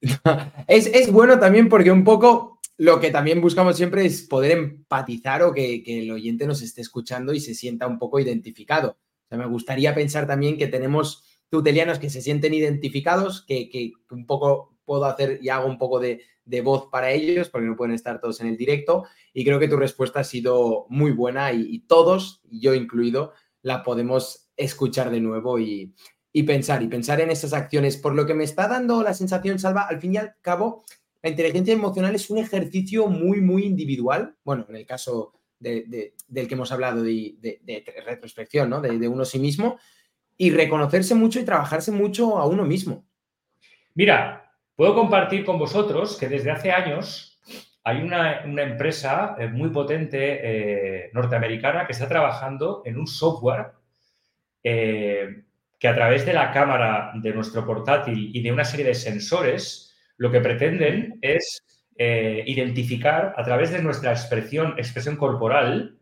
es, 0.66 0.86
es 0.86 1.12
bueno 1.12 1.38
también 1.38 1.68
porque 1.68 1.90
un 1.90 2.02
poco 2.02 2.52
lo 2.78 2.98
que 3.00 3.10
también 3.10 3.40
buscamos 3.40 3.76
siempre 3.76 4.04
es 4.04 4.22
poder 4.22 4.52
empatizar 4.52 5.42
o 5.42 5.52
que, 5.52 5.84
el 5.86 6.10
oyente 6.10 6.46
nos 6.46 6.62
esté 6.62 6.80
escuchando 6.80 7.32
y 7.32 7.40
se 7.40 7.54
sienta 7.54 7.86
un 7.86 7.98
poco 7.98 8.18
identificado. 8.18 8.98
O 9.24 9.28
sea, 9.28 9.38
me 9.38 9.46
gustaría 9.46 9.94
pensar 9.94 10.26
también 10.26 10.58
que 10.58 10.66
tenemos 10.66 11.24
tutelianos 11.48 11.98
que 11.98 12.10
se 12.10 12.22
sienten 12.22 12.54
identificados, 12.54 13.44
que, 13.46 13.92
un 14.10 14.26
poco 14.26 14.71
puedo 14.84 15.04
hacer 15.04 15.38
y 15.42 15.48
hago 15.48 15.66
un 15.66 15.78
poco 15.78 16.00
de, 16.00 16.22
voz 16.62 16.88
para 16.90 17.10
ellos, 17.10 17.48
porque 17.48 17.66
no 17.66 17.76
pueden 17.76 17.94
estar 17.94 18.20
todos 18.20 18.40
en 18.40 18.48
el 18.48 18.56
directo. 18.56 19.04
Y 19.32 19.44
creo 19.44 19.58
que 19.58 19.68
tu 19.68 19.76
respuesta 19.76 20.20
ha 20.20 20.24
sido 20.24 20.86
muy 20.88 21.12
buena 21.12 21.52
y, 21.52 21.80
todos, 21.80 22.42
yo 22.50 22.74
incluido, 22.74 23.32
la 23.62 23.82
podemos 23.82 24.50
escuchar 24.56 25.10
de 25.10 25.20
nuevo 25.20 25.58
y, 25.58 25.94
y 26.32 26.42
pensar, 26.42 26.82
y 26.82 26.88
pensar 26.88 27.20
en 27.20 27.30
esas 27.30 27.52
acciones. 27.52 27.96
Por 27.96 28.14
lo 28.14 28.26
que 28.26 28.34
me 28.34 28.44
está 28.44 28.68
dando 28.68 29.02
la 29.02 29.14
sensación, 29.14 29.58
Salva, 29.58 29.82
al 29.82 30.00
fin 30.00 30.14
y 30.14 30.16
al 30.18 30.34
cabo, 30.40 30.84
la 31.22 31.30
inteligencia 31.30 31.72
emocional 31.72 32.14
es 32.14 32.28
un 32.30 32.38
ejercicio 32.38 33.06
muy, 33.06 33.40
muy 33.40 33.64
individual. 33.64 34.36
Bueno, 34.44 34.66
en 34.68 34.76
el 34.76 34.84
caso 34.84 35.34
del 35.60 36.12
que 36.48 36.54
hemos 36.54 36.72
hablado 36.72 37.02
de, 37.02 37.36
retrospección, 38.04 38.68
¿no? 38.68 38.80
De, 38.80 39.08
uno 39.08 39.24
sí 39.24 39.38
mismo. 39.38 39.78
Y 40.36 40.50
reconocerse 40.50 41.14
mucho 41.14 41.38
y 41.38 41.44
trabajarse 41.44 41.92
mucho 41.92 42.38
a 42.38 42.46
uno 42.46 42.64
mismo. 42.64 43.06
Mira, 43.94 44.51
puedo 44.82 44.96
compartir 44.96 45.44
con 45.44 45.60
vosotros 45.60 46.16
que 46.18 46.28
desde 46.28 46.50
hace 46.50 46.72
años 46.72 47.40
hay 47.84 48.02
una, 48.02 48.40
empresa 48.40 49.36
eh, 49.38 49.46
muy 49.46 49.70
potente 49.70 50.40
eh, 50.42 51.10
norteamericana 51.12 51.86
que 51.86 51.92
está 51.92 52.08
trabajando 52.08 52.82
en 52.84 52.98
un 52.98 53.06
software 53.06 53.74
eh, 54.60 55.44
que 55.78 55.86
a 55.86 55.94
través 55.94 56.26
de 56.26 56.32
la 56.32 56.50
cámara 56.50 57.12
de 57.14 57.32
nuestro 57.32 57.64
portátil 57.64 58.32
y 58.34 58.42
de 58.42 58.50
una 58.50 58.64
serie 58.64 58.84
de 58.84 58.96
sensores 58.96 59.94
lo 60.16 60.32
que 60.32 60.40
pretenden 60.40 61.16
es 61.22 61.62
identificar 61.96 63.34
a 63.36 63.44
través 63.44 63.70
de 63.70 63.80
nuestra 63.80 64.10
expresión, 64.10 64.74
expresión 64.78 65.14
corporal 65.14 65.96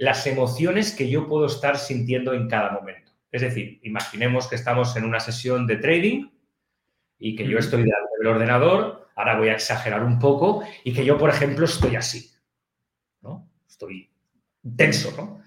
las 0.00 0.26
emociones 0.26 0.92
que 0.96 1.08
yo 1.08 1.28
puedo 1.28 1.46
estar 1.46 1.78
sintiendo 1.78 2.34
en 2.34 2.48
cada 2.48 2.72
momento. 2.72 3.12
Es 3.30 3.42
decir, 3.42 3.78
imaginemos 3.84 4.48
que 4.48 4.56
estamos 4.56 4.96
en 4.96 5.04
una 5.04 5.20
sesión 5.20 5.68
de 5.68 5.76
trading 5.76 6.32
y 7.22 7.36
que 7.36 7.46
yo 7.46 7.58
estoy 7.58 7.82
delante 7.82 8.10
del 8.18 8.26
ordenador, 8.26 9.08
ahora 9.14 9.38
voy 9.38 9.48
a 9.48 9.54
exagerar 9.54 10.02
un 10.02 10.18
poco, 10.18 10.64
y 10.82 10.92
que 10.92 11.04
yo, 11.04 11.16
por 11.16 11.30
ejemplo, 11.30 11.64
estoy 11.64 11.94
así, 11.94 12.32
¿no? 13.20 13.48
Estoy 13.66 14.10
tenso, 14.76 15.12
¿no? 15.16 15.40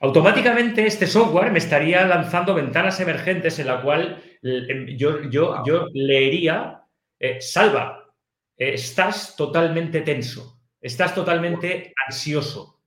Automáticamente 0.00 0.86
este 0.86 1.06
software 1.06 1.52
me 1.52 1.58
estaría 1.58 2.06
lanzando 2.06 2.54
ventanas 2.54 2.98
emergentes 3.00 3.58
en 3.58 3.66
la 3.66 3.82
cual 3.82 4.22
eh, 4.42 4.96
yo, 4.96 5.22
yo, 5.28 5.62
yo 5.66 5.86
leería 5.92 6.84
eh, 7.18 7.38
salva, 7.40 8.10
eh, 8.56 8.72
estás 8.74 9.36
totalmente 9.36 10.00
tenso, 10.00 10.62
estás 10.80 11.14
totalmente 11.14 11.92
ansioso. 12.06 12.79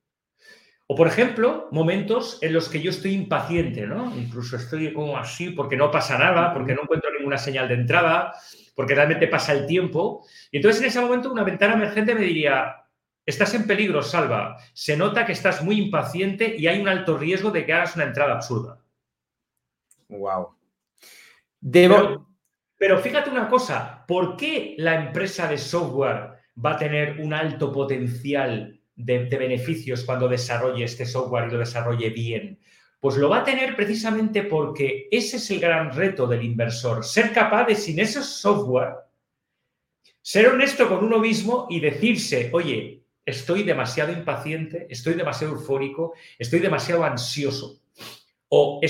O, 0.86 0.94
por 0.94 1.06
ejemplo, 1.06 1.68
momentos 1.70 2.38
en 2.42 2.52
los 2.52 2.68
que 2.68 2.82
yo 2.82 2.90
estoy 2.90 3.12
impaciente, 3.12 3.86
¿no? 3.86 4.14
Incluso 4.16 4.56
estoy 4.56 4.92
como 4.92 5.16
así 5.16 5.50
porque 5.50 5.76
no 5.76 5.90
pasa 5.90 6.18
nada, 6.18 6.52
porque 6.52 6.74
no 6.74 6.82
encuentro 6.82 7.10
ninguna 7.16 7.38
señal 7.38 7.68
de 7.68 7.74
entrada, 7.74 8.34
porque 8.74 8.94
realmente 8.94 9.28
pasa 9.28 9.52
el 9.52 9.66
tiempo. 9.66 10.26
Y 10.50 10.58
entonces 10.58 10.82
en 10.82 10.88
ese 10.88 11.00
momento 11.00 11.32
una 11.32 11.42
ventana 11.42 11.74
emergente 11.74 12.14
me 12.14 12.20
diría, 12.20 12.84
estás 13.24 13.54
en 13.54 13.66
peligro, 13.66 14.02
salva. 14.02 14.58
Se 14.74 14.94
nota 14.94 15.24
que 15.24 15.32
estás 15.32 15.64
muy 15.64 15.78
impaciente 15.78 16.54
y 16.58 16.66
hay 16.66 16.80
un 16.80 16.88
alto 16.88 17.16
riesgo 17.16 17.50
de 17.50 17.64
que 17.64 17.72
hagas 17.72 17.96
una 17.96 18.04
entrada 18.04 18.34
absurda. 18.34 18.78
Wow. 20.08 20.54
Debo, 21.60 22.28
pero 22.76 22.98
fíjate 22.98 23.30
una 23.30 23.48
cosa, 23.48 24.04
¿por 24.06 24.36
qué 24.36 24.74
la 24.76 24.96
empresa 24.96 25.48
de 25.48 25.56
software 25.56 26.34
va 26.62 26.72
a 26.72 26.76
tener 26.76 27.20
un 27.20 27.32
alto 27.32 27.72
potencial 27.72 28.78
de, 28.96 29.24
beneficios 29.24 30.04
cuando 30.04 30.28
desarrolle 30.28 30.84
este 30.84 31.06
software 31.06 31.48
y 31.48 31.52
lo 31.52 31.58
desarrolle 31.58 32.10
bien? 32.10 32.58
Pues 33.00 33.16
lo 33.16 33.28
va 33.28 33.38
a 33.38 33.44
tener 33.44 33.76
precisamente 33.76 34.42
porque 34.42 35.08
ese 35.10 35.36
es 35.36 35.50
el 35.50 35.60
gran 35.60 35.94
reto 35.94 36.26
del 36.26 36.42
inversor, 36.42 37.04
ser 37.04 37.32
capaz 37.32 37.66
de, 37.66 37.74
sin 37.74 37.98
ese 37.98 38.22
software, 38.22 38.94
ser 40.22 40.48
honesto 40.48 40.88
con 40.88 41.04
uno 41.04 41.18
mismo 41.18 41.66
y 41.68 41.80
decirse, 41.80 42.50
oye, 42.52 43.02
estoy 43.26 43.62
demasiado 43.62 44.12
impaciente, 44.12 44.86
estoy 44.88 45.14
demasiado 45.14 45.54
eufórico, 45.54 46.14
estoy 46.38 46.60
demasiado 46.60 47.04
ansioso 47.04 47.80
o, 48.56 48.80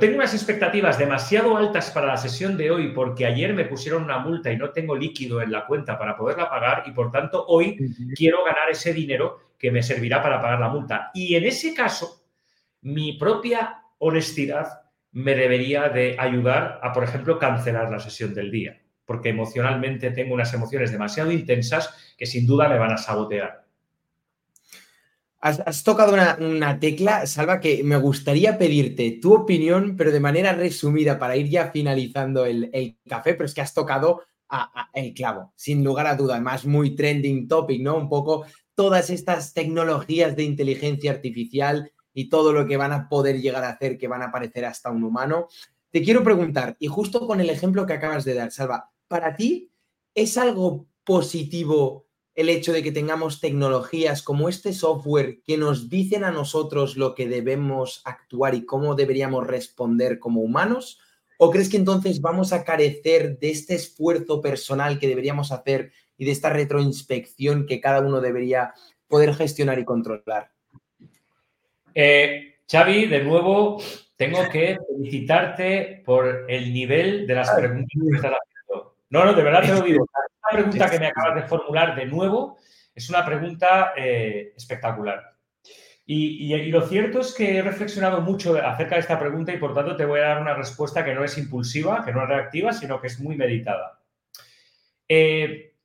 tengo 0.00 0.16
unas 0.16 0.34
expectativas 0.34 0.98
demasiado 0.98 1.56
altas 1.56 1.92
para 1.92 2.08
la 2.08 2.16
sesión 2.16 2.56
de 2.56 2.72
hoy 2.72 2.88
porque 2.88 3.24
ayer 3.24 3.54
me 3.54 3.64
pusieron 3.64 4.02
una 4.02 4.18
multa 4.18 4.50
y 4.50 4.56
no 4.56 4.70
tengo 4.70 4.96
líquido 4.96 5.40
en 5.40 5.52
la 5.52 5.66
cuenta 5.66 5.96
para 5.96 6.16
poderla 6.16 6.50
pagar 6.50 6.82
y 6.86 6.90
por 6.90 7.12
tanto 7.12 7.44
hoy 7.46 7.76
quiero 8.16 8.44
ganar 8.44 8.70
ese 8.70 8.92
dinero 8.92 9.38
que 9.56 9.70
me 9.70 9.84
servirá 9.84 10.20
para 10.20 10.42
pagar 10.42 10.58
la 10.58 10.68
multa. 10.68 11.12
Y 11.14 11.36
en 11.36 11.44
ese 11.44 11.74
caso, 11.74 12.24
mi 12.82 13.12
propia 13.12 13.84
honestidad 13.98 14.82
me 15.12 15.36
debería 15.36 15.88
de 15.88 16.16
ayudar 16.18 16.80
a, 16.82 16.92
por 16.92 17.04
ejemplo, 17.04 17.38
cancelar 17.38 17.90
la 17.92 18.00
sesión 18.00 18.34
del 18.34 18.50
día, 18.50 18.82
porque 19.04 19.28
emocionalmente 19.28 20.10
tengo 20.10 20.34
unas 20.34 20.52
emociones 20.54 20.90
demasiado 20.90 21.30
intensas 21.30 22.14
que 22.18 22.26
sin 22.26 22.48
duda 22.48 22.68
me 22.68 22.78
van 22.78 22.92
a 22.92 22.96
sabotear. 22.96 23.63
Has, 25.46 25.84
tocado 25.84 26.14
una, 26.14 26.80
tecla, 26.80 27.26
Salva, 27.26 27.60
que 27.60 27.84
me 27.84 27.98
gustaría 27.98 28.56
pedirte 28.56 29.18
tu 29.20 29.34
opinión, 29.34 29.94
pero 29.94 30.10
de 30.10 30.18
manera 30.18 30.54
resumida 30.54 31.18
para 31.18 31.36
ir 31.36 31.50
ya 31.50 31.70
finalizando 31.70 32.46
el, 32.46 32.96
café, 33.06 33.34
pero 33.34 33.44
es 33.44 33.52
que 33.52 33.60
has 33.60 33.74
tocado 33.74 34.22
el 34.94 35.12
clavo, 35.12 35.52
sin 35.54 35.84
lugar 35.84 36.06
a 36.06 36.16
dudas, 36.16 36.40
más 36.40 36.64
muy 36.64 36.96
trending 36.96 37.46
topic, 37.46 37.82
¿no? 37.82 37.98
Un 37.98 38.08
poco 38.08 38.46
todas 38.74 39.10
estas 39.10 39.52
tecnologías 39.52 40.34
de 40.34 40.44
inteligencia 40.44 41.10
artificial 41.10 41.92
y 42.14 42.30
todo 42.30 42.54
lo 42.54 42.66
que 42.66 42.78
van 42.78 42.92
a 42.92 43.10
poder 43.10 43.42
llegar 43.42 43.64
a 43.64 43.68
hacer, 43.68 43.98
que 43.98 44.08
van 44.08 44.22
a 44.22 44.32
parecer 44.32 44.64
hasta 44.64 44.90
un 44.90 45.04
humano. 45.04 45.48
Te 45.90 46.02
quiero 46.02 46.24
preguntar, 46.24 46.74
y 46.78 46.86
justo 46.86 47.26
con 47.26 47.42
el 47.42 47.50
ejemplo 47.50 47.84
que 47.84 47.92
acabas 47.92 48.24
de 48.24 48.32
dar, 48.32 48.50
Salva, 48.50 48.90
¿para 49.08 49.36
ti 49.36 49.70
es 50.14 50.38
algo 50.38 50.86
positivo 51.04 52.06
el 52.34 52.48
hecho 52.48 52.72
de 52.72 52.82
que 52.82 52.92
tengamos 52.92 53.40
tecnologías 53.40 54.22
como 54.22 54.48
este 54.48 54.72
software 54.72 55.40
que 55.46 55.56
nos 55.56 55.88
dicen 55.88 56.24
a 56.24 56.32
nosotros 56.32 56.96
lo 56.96 57.14
que 57.14 57.28
debemos 57.28 58.02
actuar 58.04 58.54
y 58.54 58.64
cómo 58.64 58.94
deberíamos 58.94 59.46
responder 59.46 60.18
como 60.18 60.40
humanos? 60.40 61.00
¿O 61.38 61.50
crees 61.50 61.68
que 61.68 61.76
entonces 61.76 62.20
vamos 62.20 62.52
a 62.52 62.64
carecer 62.64 63.38
de 63.38 63.50
este 63.50 63.74
esfuerzo 63.74 64.40
personal 64.40 64.98
que 64.98 65.08
deberíamos 65.08 65.52
hacer 65.52 65.92
y 66.16 66.24
de 66.24 66.32
esta 66.32 66.50
retroinspección 66.50 67.66
que 67.66 67.80
cada 67.80 68.00
uno 68.00 68.20
debería 68.20 68.72
poder 69.08 69.34
gestionar 69.34 69.78
y 69.78 69.84
controlar? 69.84 70.50
Eh, 71.94 72.56
Xavi, 72.70 73.06
de 73.06 73.22
nuevo, 73.22 73.80
tengo 74.16 74.48
que 74.50 74.78
felicitarte 74.88 76.02
por 76.04 76.46
el 76.48 76.72
nivel 76.72 77.26
de 77.26 77.34
las 77.34 77.50
preguntas 77.50 77.88
que 77.92 78.16
estás 78.16 78.32
haciendo. 78.32 78.53
No, 79.14 79.24
no, 79.24 79.32
de 79.32 79.44
verdad 79.44 79.62
te 79.62 79.68
lo 79.68 79.80
digo 79.80 80.06
pregunta 80.50 80.90
que 80.90 80.98
me 80.98 81.06
acabas 81.06 81.36
de 81.36 81.48
formular 81.48 81.94
de 81.94 82.04
nuevo 82.04 82.58
es 82.92 83.08
una 83.08 83.24
pregunta 83.24 83.92
eh, 83.96 84.52
espectacular. 84.56 85.36
Y, 86.04 86.68
lo 86.70 86.86
cierto 86.86 87.20
es 87.20 87.32
que 87.32 87.56
he 87.56 87.62
reflexionado 87.62 88.20
mucho 88.20 88.56
acerca 88.56 88.96
de 88.96 89.02
esta 89.02 89.18
pregunta 89.18 89.52
y 89.52 89.58
por 89.58 89.72
tanto 89.72 89.96
te 89.96 90.04
voy 90.04 90.18
a 90.18 90.24
dar 90.24 90.40
una 90.40 90.54
respuesta 90.54 91.04
que 91.04 91.14
no 91.14 91.22
es 91.22 91.38
impulsiva, 91.38 92.04
que 92.04 92.12
no 92.12 92.24
es 92.24 92.28
reactiva, 92.28 92.72
sino 92.72 93.00
que 93.00 93.06
es 93.06 93.20
muy 93.20 93.36
meditada. 93.36 94.00
Eh, 95.08 95.76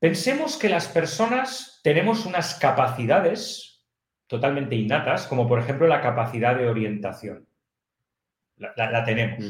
pensemos 0.00 0.56
que 0.56 0.68
las 0.68 0.88
personas 0.88 1.80
tenemos 1.84 2.26
unas 2.26 2.56
capacidades 2.56 3.86
totalmente 4.26 4.74
innatas, 4.74 5.28
como 5.28 5.46
por 5.46 5.60
ejemplo 5.60 5.86
la 5.86 6.02
capacidad 6.02 6.56
de 6.56 6.66
orientación. 6.66 7.46
La, 8.56 9.04
tenemos. 9.04 9.44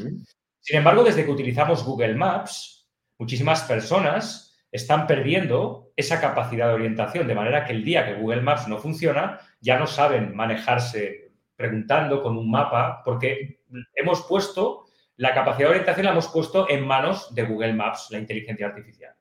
Sin 0.61 0.77
embargo, 0.77 1.03
desde 1.03 1.25
que 1.25 1.31
utilizamos 1.31 1.83
Google 1.83 2.15
Maps, 2.15 2.74
muchísimas 3.17 3.63
personas 3.63 4.57
están 4.71 5.07
perdiendo 5.07 5.91
esa 5.95 6.19
capacidad 6.19 6.67
de 6.67 6.73
orientación, 6.73 7.27
de 7.27 7.35
manera 7.35 7.63
que 7.65 7.73
el 7.73 7.83
día 7.83 8.05
que 8.05 8.15
Google 8.15 8.41
Maps 8.41 8.67
no 8.67 8.77
funciona, 8.77 9.39
ya 9.61 9.79
no 9.79 9.87
saben 9.87 10.35
manejarse 10.35 11.31
preguntando 11.55 12.21
con 12.21 12.37
un 12.37 12.51
mapa, 12.51 13.01
porque 13.05 13.61
hemos 13.95 14.23
puesto 14.23 14.85
la 15.17 15.33
capacidad 15.33 15.67
de 15.67 15.75
orientación 15.75 16.05
la 16.05 16.11
hemos 16.11 16.27
puesto 16.27 16.69
en 16.69 16.85
manos 16.85 17.33
de 17.33 17.43
Google 17.43 17.73
Maps, 17.73 18.07
la 18.09 18.19
inteligencia 18.19 18.67
artificial. 18.67 19.13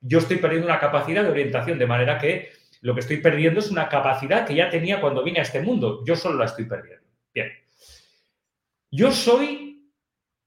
Yo 0.00 0.18
estoy 0.18 0.38
perdiendo 0.38 0.66
una 0.66 0.80
capacidad 0.80 1.22
de 1.22 1.30
orientación, 1.30 1.78
de 1.78 1.86
manera 1.86 2.18
que 2.18 2.50
lo 2.80 2.94
que 2.94 3.00
estoy 3.00 3.18
perdiendo 3.18 3.60
es 3.60 3.70
una 3.70 3.88
capacidad 3.88 4.46
que 4.46 4.54
ya 4.54 4.70
tenía 4.70 5.00
cuando 5.00 5.22
vine 5.22 5.40
a 5.40 5.42
este 5.42 5.60
mundo. 5.60 6.02
Yo 6.04 6.16
solo 6.16 6.38
la 6.38 6.46
estoy 6.46 6.64
perdiendo. 6.64 7.06
Bien. 7.32 7.52
Yo 8.90 9.12
soy 9.12 9.90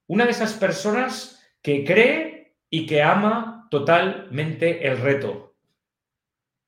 una 0.07 0.25
de 0.25 0.31
esas 0.31 0.53
personas 0.53 1.41
que 1.61 1.83
cree 1.83 2.34
y 2.75 2.85
que 2.85 3.01
ama 3.01 3.69
totalmente 3.71 4.85
el 4.85 4.97
reto. 4.97 5.55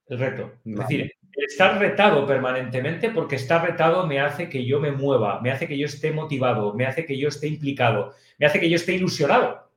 El 0.05 0.19
reto. 0.19 0.53
Es 0.63 0.75
decir, 0.77 1.11
estar 1.33 1.77
retado 1.79 2.25
permanentemente 2.25 3.09
porque 3.09 3.35
estar 3.35 3.61
retado 3.61 4.07
me 4.07 4.21
hace 4.21 4.47
que 4.47 4.65
yo 4.65 4.79
me 4.79 4.93
mueva, 4.93 5.41
me 5.41 5.51
hace 5.51 5.67
que 5.67 5.77
yo 5.77 5.85
esté 5.85 6.13
motivado, 6.13 6.73
me 6.73 6.85
hace 6.85 7.05
que 7.05 7.17
yo 7.17 7.27
esté 7.27 7.47
implicado, 7.47 8.13
me 8.37 8.45
hace 8.45 8.61
que 8.61 8.69
yo 8.69 8.77
esté 8.77 8.93
ilusionado. 8.93 9.69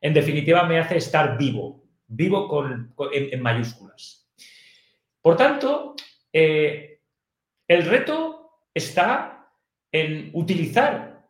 En 0.00 0.12
definitiva, 0.12 0.64
me 0.64 0.80
hace 0.80 0.96
estar 0.96 1.38
vivo, 1.38 1.84
vivo 2.08 2.48
con, 2.48 2.92
en, 3.12 3.40
mayúsculas. 3.40 4.28
Por 5.22 5.36
tanto, 5.36 5.94
eh, 6.32 6.98
el 7.68 7.86
reto 7.86 8.50
está 8.74 9.52
en 9.92 10.30
utilizar 10.32 11.28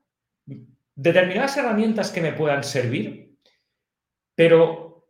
determinadas 0.94 1.58
herramientas 1.58 2.10
que 2.10 2.22
me 2.22 2.32
puedan 2.32 2.64
servir, 2.64 3.25
pero 4.36 5.08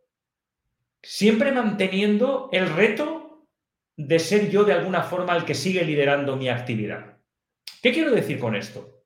siempre 1.02 1.52
manteniendo 1.52 2.48
el 2.52 2.70
reto 2.70 3.46
de 3.96 4.18
ser 4.18 4.50
yo 4.50 4.64
de 4.64 4.72
alguna 4.72 5.02
forma 5.02 5.36
el 5.36 5.44
que 5.44 5.54
sigue 5.54 5.84
liderando 5.84 6.36
mi 6.36 6.48
actividad. 6.48 7.18
¿Qué 7.82 7.92
quiero 7.92 8.12
decir 8.12 8.38
con 8.38 8.56
esto? 8.56 9.02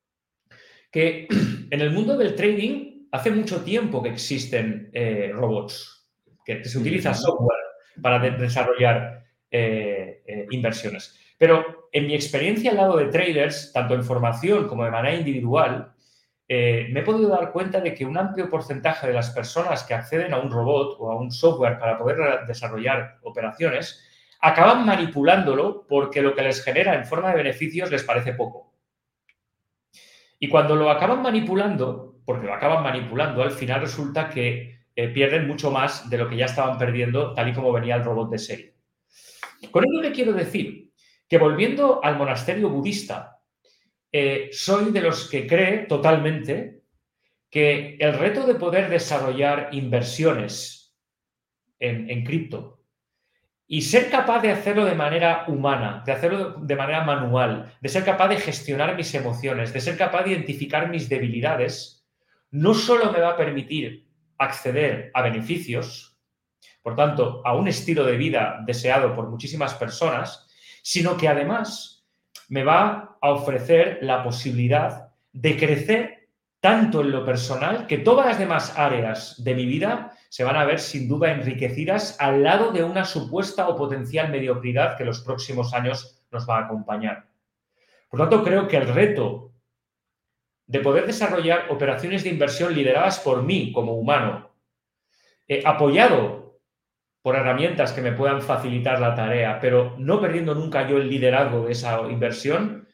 Que 0.90 1.26
en 1.70 1.80
el 1.80 1.90
mundo 1.90 2.16
del 2.16 2.36
trading 2.36 3.08
hace 3.10 3.30
mucho 3.30 3.62
tiempo 3.62 4.02
que 4.02 4.10
existen 4.10 4.90
eh, 4.92 5.32
robots, 5.34 6.08
que 6.44 6.64
se 6.64 6.78
utiliza 6.78 7.14
software 7.14 7.58
para 8.00 8.18
desarrollar 8.18 9.24
eh, 9.50 10.22
eh, 10.26 10.46
inversiones. 10.50 11.18
Pero 11.38 11.88
en 11.92 12.06
mi 12.06 12.14
experiencia 12.14 12.70
al 12.70 12.76
lado 12.76 12.96
de 12.98 13.06
traders, 13.06 13.72
tanto 13.72 13.94
en 13.94 14.04
formación 14.04 14.68
como 14.68 14.84
de 14.84 14.90
manera 14.90 15.16
individual, 15.16 15.92
eh, 16.52 16.88
me 16.90 16.98
he 16.98 17.02
podido 17.04 17.28
dar 17.28 17.52
cuenta 17.52 17.80
de 17.80 17.94
que 17.94 18.04
un 18.04 18.18
amplio 18.18 18.50
porcentaje 18.50 19.06
de 19.06 19.12
las 19.12 19.30
personas 19.30 19.84
que 19.84 19.94
acceden 19.94 20.34
a 20.34 20.38
un 20.38 20.50
robot 20.50 20.96
o 20.98 21.12
a 21.12 21.14
un 21.14 21.30
software 21.30 21.78
para 21.78 21.96
poder 21.96 22.44
desarrollar 22.44 23.18
operaciones 23.22 24.04
acaban 24.40 24.84
manipulándolo 24.84 25.86
porque 25.86 26.20
lo 26.20 26.34
que 26.34 26.42
les 26.42 26.64
genera 26.64 26.96
en 26.96 27.06
forma 27.06 27.28
de 27.28 27.36
beneficios 27.36 27.92
les 27.92 28.02
parece 28.02 28.32
poco. 28.32 28.74
Y 30.40 30.48
cuando 30.48 30.74
lo 30.74 30.90
acaban 30.90 31.22
manipulando, 31.22 32.16
porque 32.24 32.48
lo 32.48 32.54
acaban 32.54 32.82
manipulando, 32.82 33.44
al 33.44 33.52
final 33.52 33.82
resulta 33.82 34.28
que 34.28 34.80
eh, 34.96 35.08
pierden 35.10 35.46
mucho 35.46 35.70
más 35.70 36.10
de 36.10 36.18
lo 36.18 36.28
que 36.28 36.36
ya 36.36 36.46
estaban 36.46 36.78
perdiendo, 36.78 37.32
tal 37.32 37.48
y 37.48 37.52
como 37.52 37.70
venía 37.70 37.94
el 37.94 38.04
robot 38.04 38.28
de 38.28 38.38
serie. 38.38 38.74
Con 39.70 39.84
ello 39.84 40.02
le 40.02 40.10
quiero 40.10 40.32
decir 40.32 40.90
que 41.28 41.38
volviendo 41.38 42.00
al 42.02 42.16
monasterio 42.16 42.70
budista, 42.70 43.39
eh, 44.12 44.50
soy 44.52 44.90
de 44.92 45.00
los 45.00 45.28
que 45.28 45.46
cree 45.46 45.86
totalmente 45.86 46.82
que 47.50 47.96
el 47.98 48.14
reto 48.14 48.46
de 48.46 48.54
poder 48.54 48.88
desarrollar 48.88 49.70
inversiones 49.72 50.94
en, 51.78 52.10
en 52.10 52.24
cripto 52.24 52.80
y 53.66 53.82
ser 53.82 54.10
capaz 54.10 54.42
de 54.42 54.50
hacerlo 54.50 54.84
de 54.84 54.96
manera 54.96 55.44
humana, 55.46 56.02
de 56.04 56.10
hacerlo 56.10 56.54
de 56.60 56.74
manera 56.74 57.04
manual, 57.04 57.72
de 57.80 57.88
ser 57.88 58.04
capaz 58.04 58.28
de 58.28 58.36
gestionar 58.36 58.96
mis 58.96 59.14
emociones, 59.14 59.72
de 59.72 59.80
ser 59.80 59.96
capaz 59.96 60.24
de 60.24 60.30
identificar 60.30 60.90
mis 60.90 61.08
debilidades, 61.08 62.04
no 62.50 62.74
solo 62.74 63.12
me 63.12 63.20
va 63.20 63.30
a 63.30 63.36
permitir 63.36 64.08
acceder 64.38 65.12
a 65.14 65.22
beneficios, 65.22 66.18
por 66.82 66.96
tanto, 66.96 67.42
a 67.44 67.54
un 67.54 67.68
estilo 67.68 68.04
de 68.04 68.16
vida 68.16 68.60
deseado 68.66 69.14
por 69.14 69.28
muchísimas 69.28 69.74
personas, 69.74 70.48
sino 70.82 71.16
que 71.16 71.28
además 71.28 71.99
me 72.48 72.64
va 72.64 73.16
a 73.20 73.30
ofrecer 73.30 73.98
la 74.02 74.22
posibilidad 74.22 75.12
de 75.32 75.56
crecer 75.56 76.28
tanto 76.60 77.00
en 77.00 77.10
lo 77.10 77.24
personal 77.24 77.86
que 77.86 77.98
todas 77.98 78.26
las 78.26 78.38
demás 78.38 78.78
áreas 78.78 79.42
de 79.42 79.54
mi 79.54 79.64
vida 79.64 80.12
se 80.28 80.44
van 80.44 80.56
a 80.56 80.64
ver 80.64 80.78
sin 80.78 81.08
duda 81.08 81.32
enriquecidas 81.32 82.16
al 82.20 82.42
lado 82.42 82.70
de 82.70 82.84
una 82.84 83.04
supuesta 83.04 83.68
o 83.68 83.76
potencial 83.76 84.30
mediocridad 84.30 84.96
que 84.96 85.04
los 85.04 85.20
próximos 85.20 85.72
años 85.74 86.22
nos 86.30 86.48
va 86.48 86.58
a 86.58 86.64
acompañar. 86.66 87.28
Por 88.08 88.20
tanto, 88.20 88.44
creo 88.44 88.68
que 88.68 88.76
el 88.76 88.88
reto 88.88 89.52
de 90.66 90.80
poder 90.80 91.06
desarrollar 91.06 91.66
operaciones 91.70 92.22
de 92.22 92.30
inversión 92.30 92.74
lideradas 92.74 93.18
por 93.20 93.42
mí 93.42 93.72
como 93.72 93.94
humano, 93.94 94.50
eh, 95.48 95.62
apoyado 95.64 96.49
por 97.22 97.36
herramientas 97.36 97.92
que 97.92 98.00
me 98.00 98.12
puedan 98.12 98.40
facilitar 98.40 99.00
la 99.00 99.14
tarea, 99.14 99.58
pero 99.60 99.94
no 99.98 100.20
perdiendo 100.20 100.54
nunca 100.54 100.88
yo 100.88 100.96
el 100.96 101.08
liderazgo 101.08 101.66
de 101.66 101.72
esa 101.72 102.00
inversión, 102.10 102.88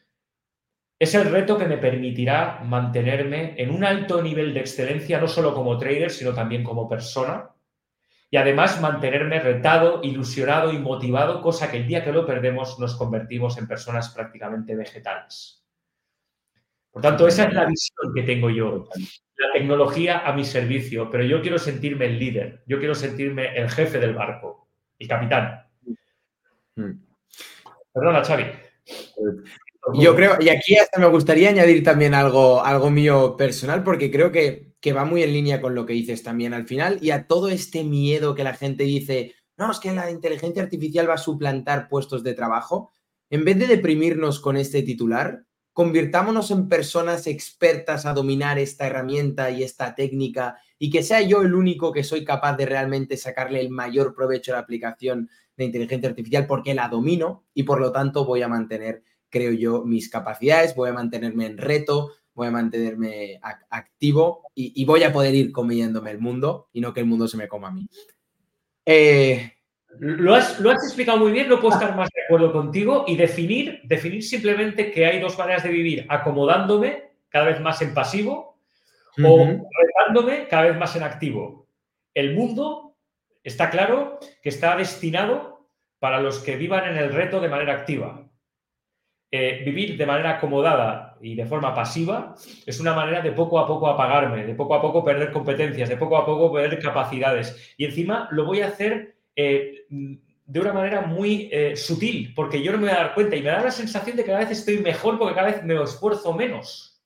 es 0.99 1.13
el 1.13 1.29
reto 1.29 1.57
que 1.57 1.67
me 1.67 1.77
permitirá 1.77 2.61
mantenerme 2.65 3.53
en 3.57 3.69
un 3.69 3.83
alto 3.83 4.21
nivel 4.21 4.53
de 4.53 4.61
excelencia, 4.61 5.19
no 5.19 5.27
solo 5.27 5.53
como 5.53 5.77
trader, 5.77 6.09
sino 6.09 6.33
también 6.33 6.63
como 6.63 6.89
persona, 6.89 7.51
y 8.29 8.37
además 8.37 8.81
mantenerme 8.81 9.39
retado, 9.39 10.01
ilusionado 10.03 10.73
y 10.73 10.79
motivado, 10.79 11.41
cosa 11.41 11.71
que 11.71 11.77
el 11.77 11.87
día 11.87 12.03
que 12.03 12.11
lo 12.11 12.25
perdemos 12.25 12.77
nos 12.79 12.95
convertimos 12.95 13.57
en 13.57 13.67
personas 13.67 14.09
prácticamente 14.09 14.75
vegetales. 14.75 15.63
Por 16.91 17.01
tanto, 17.01 17.27
esa 17.27 17.43
es 17.43 17.53
la 17.53 17.65
visión 17.65 18.13
que 18.13 18.23
tengo 18.23 18.49
yo. 18.49 18.89
La 19.37 19.53
tecnología 19.53 20.19
a 20.27 20.33
mi 20.33 20.43
servicio, 20.43 21.09
pero 21.11 21.23
yo 21.23 21.41
quiero 21.41 21.59
sentirme 21.59 22.05
el 22.05 22.17
líder, 22.17 22.63
yo 22.65 22.79
quiero 22.79 22.95
sentirme 22.95 23.55
el 23.55 23.69
jefe 23.69 23.99
del 23.99 24.15
barco, 24.15 24.67
el 24.97 25.07
capitán. 25.07 25.63
Hmm. 26.75 26.93
Perdona, 27.93 28.23
Xavi. 28.23 28.45
Yo 29.93 30.15
creo, 30.15 30.37
y 30.39 30.49
aquí 30.49 30.77
hasta 30.77 30.99
me 30.99 31.07
gustaría 31.07 31.49
añadir 31.49 31.83
también 31.83 32.13
algo, 32.13 32.63
algo 32.63 32.89
mío 32.89 33.37
personal, 33.37 33.83
porque 33.83 34.11
creo 34.11 34.31
que, 34.31 34.73
que 34.81 34.93
va 34.93 35.05
muy 35.05 35.23
en 35.23 35.33
línea 35.33 35.61
con 35.61 35.75
lo 35.75 35.85
que 35.85 35.93
dices 35.93 36.23
también 36.23 36.53
al 36.53 36.67
final, 36.67 36.99
y 37.01 37.11
a 37.11 37.27
todo 37.27 37.49
este 37.49 37.83
miedo 37.83 38.35
que 38.35 38.43
la 38.43 38.53
gente 38.53 38.83
dice, 38.83 39.35
no, 39.55 39.71
es 39.71 39.79
que 39.79 39.93
la 39.93 40.11
inteligencia 40.11 40.61
artificial 40.61 41.09
va 41.09 41.15
a 41.15 41.19
suplantar 41.19 41.87
puestos 41.87 42.23
de 42.23 42.33
trabajo, 42.33 42.91
en 43.29 43.45
vez 43.45 43.57
de 43.57 43.67
deprimirnos 43.67 44.39
con 44.39 44.57
este 44.57 44.83
titular, 44.83 45.46
convirtámonos 45.77 46.49
en 46.49 46.67
personas 46.69 47.27
expertas 47.27 48.07
a 48.07 48.13
dominar 48.13 48.57
esta 48.57 48.87
herramienta 48.87 49.51
y 49.51 49.61
esta 49.61 49.93
técnica 49.93 50.57
y 50.79 50.89
que 50.89 51.03
sea 51.03 51.21
yo 51.21 51.43
el 51.43 51.53
único 51.53 51.91
que 51.91 52.03
soy 52.03 52.25
capaz 52.25 52.57
de 52.57 52.65
realmente 52.65 53.15
sacarle 53.15 53.61
el 53.61 53.69
mayor 53.69 54.15
provecho 54.15 54.51
a 54.51 54.55
la 54.55 54.61
aplicación 54.61 55.29
de 55.55 55.65
inteligencia 55.65 56.09
artificial 56.09 56.47
porque 56.47 56.73
la 56.73 56.87
domino 56.87 57.43
y 57.53 57.61
por 57.61 57.79
lo 57.79 57.91
tanto 57.91 58.25
voy 58.25 58.41
a 58.41 58.47
mantener, 58.47 59.03
creo 59.29 59.51
yo, 59.51 59.85
mis 59.85 60.09
capacidades, 60.09 60.73
voy 60.73 60.89
a 60.89 60.93
mantenerme 60.93 61.45
en 61.45 61.59
reto, 61.59 62.11
voy 62.33 62.47
a 62.47 62.51
mantenerme 62.51 63.39
activo 63.69 64.47
y, 64.55 64.83
voy 64.83 65.03
a 65.03 65.13
poder 65.13 65.35
ir 65.35 65.51
comiéndome 65.51 66.09
el 66.09 66.17
mundo 66.17 66.69
y 66.73 66.81
no 66.81 66.91
que 66.91 67.01
el 67.01 67.05
mundo 67.05 67.27
se 67.27 67.37
me 67.37 67.47
coma 67.47 67.67
a 67.67 67.73
mí. 67.73 67.87
Eh, 68.83 69.56
lo 69.99 70.35
has, 70.35 70.59
explicado 70.59 71.19
muy 71.19 71.31
bien, 71.31 71.49
no 71.49 71.59
puedo 71.59 71.73
estar 71.73 71.95
más 71.95 72.09
de 72.13 72.23
acuerdo 72.23 72.51
contigo 72.51 73.05
y 73.07 73.15
definir, 73.15 73.81
definir 73.83 74.23
simplemente 74.23 74.91
que 74.91 75.05
hay 75.05 75.19
dos 75.19 75.37
maneras 75.37 75.63
de 75.63 75.69
vivir, 75.69 76.05
acomodándome 76.09 77.11
cada 77.29 77.45
vez 77.45 77.59
más 77.61 77.81
en 77.81 77.93
pasivo 77.93 78.59
o 79.23 79.45
retándome 79.45 80.47
cada 80.47 80.63
vez 80.63 80.77
más 80.77 80.95
en 80.95 81.03
activo. 81.03 81.67
El 82.13 82.35
mundo 82.35 82.95
está 83.43 83.69
claro 83.69 84.19
que 84.41 84.49
está 84.49 84.75
destinado 84.75 85.69
para 85.99 86.19
los 86.19 86.39
que 86.39 86.55
vivan 86.55 86.85
en 86.85 86.97
el 86.97 87.13
reto 87.13 87.39
de 87.39 87.49
manera 87.49 87.73
activa. 87.73 88.23
Eh, 89.29 89.61
vivir 89.65 89.97
de 89.97 90.05
manera 90.05 90.37
acomodada 90.37 91.17
y 91.19 91.35
de 91.35 91.45
forma 91.45 91.75
pasiva 91.75 92.35
es 92.65 92.79
una 92.79 92.93
manera 92.93 93.19
de 93.19 93.33
poco 93.33 93.59
a 93.59 93.67
poco 93.67 93.89
apagarme, 93.89 94.45
de 94.45 94.55
poco 94.55 94.75
a 94.75 94.81
poco 94.81 95.03
perder 95.03 95.33
competencias, 95.33 95.89
de 95.89 95.97
poco 95.97 96.17
a 96.17 96.25
poco 96.25 96.53
perder 96.53 96.79
capacidades. 96.79 97.73
Y 97.77 97.85
encima 97.85 98.29
lo 98.31 98.45
voy 98.45 98.61
a 98.61 98.67
hacer 98.67 99.16
eh, 99.37 99.85
de 100.47 100.59
una 100.59 100.73
manera 100.73 101.01
muy 101.01 101.49
eh, 101.51 101.75
sutil, 101.75 102.33
porque 102.33 102.63
yo 102.63 102.71
no 102.71 102.79
me 102.79 102.85
voy 102.85 102.93
a 102.93 103.03
dar 103.03 103.13
cuenta 103.13 103.35
y 103.35 103.43
me 103.43 103.49
da 103.49 103.61
la 103.61 103.71
sensación 103.71 104.17
de 104.17 104.23
que 104.23 104.31
cada 104.31 104.39
vez 104.39 104.51
estoy 104.51 104.79
mejor 104.79 105.19
porque 105.19 105.35
cada 105.35 105.51
vez 105.51 105.63
me 105.63 105.81
esfuerzo 105.81 106.33
menos. 106.33 107.03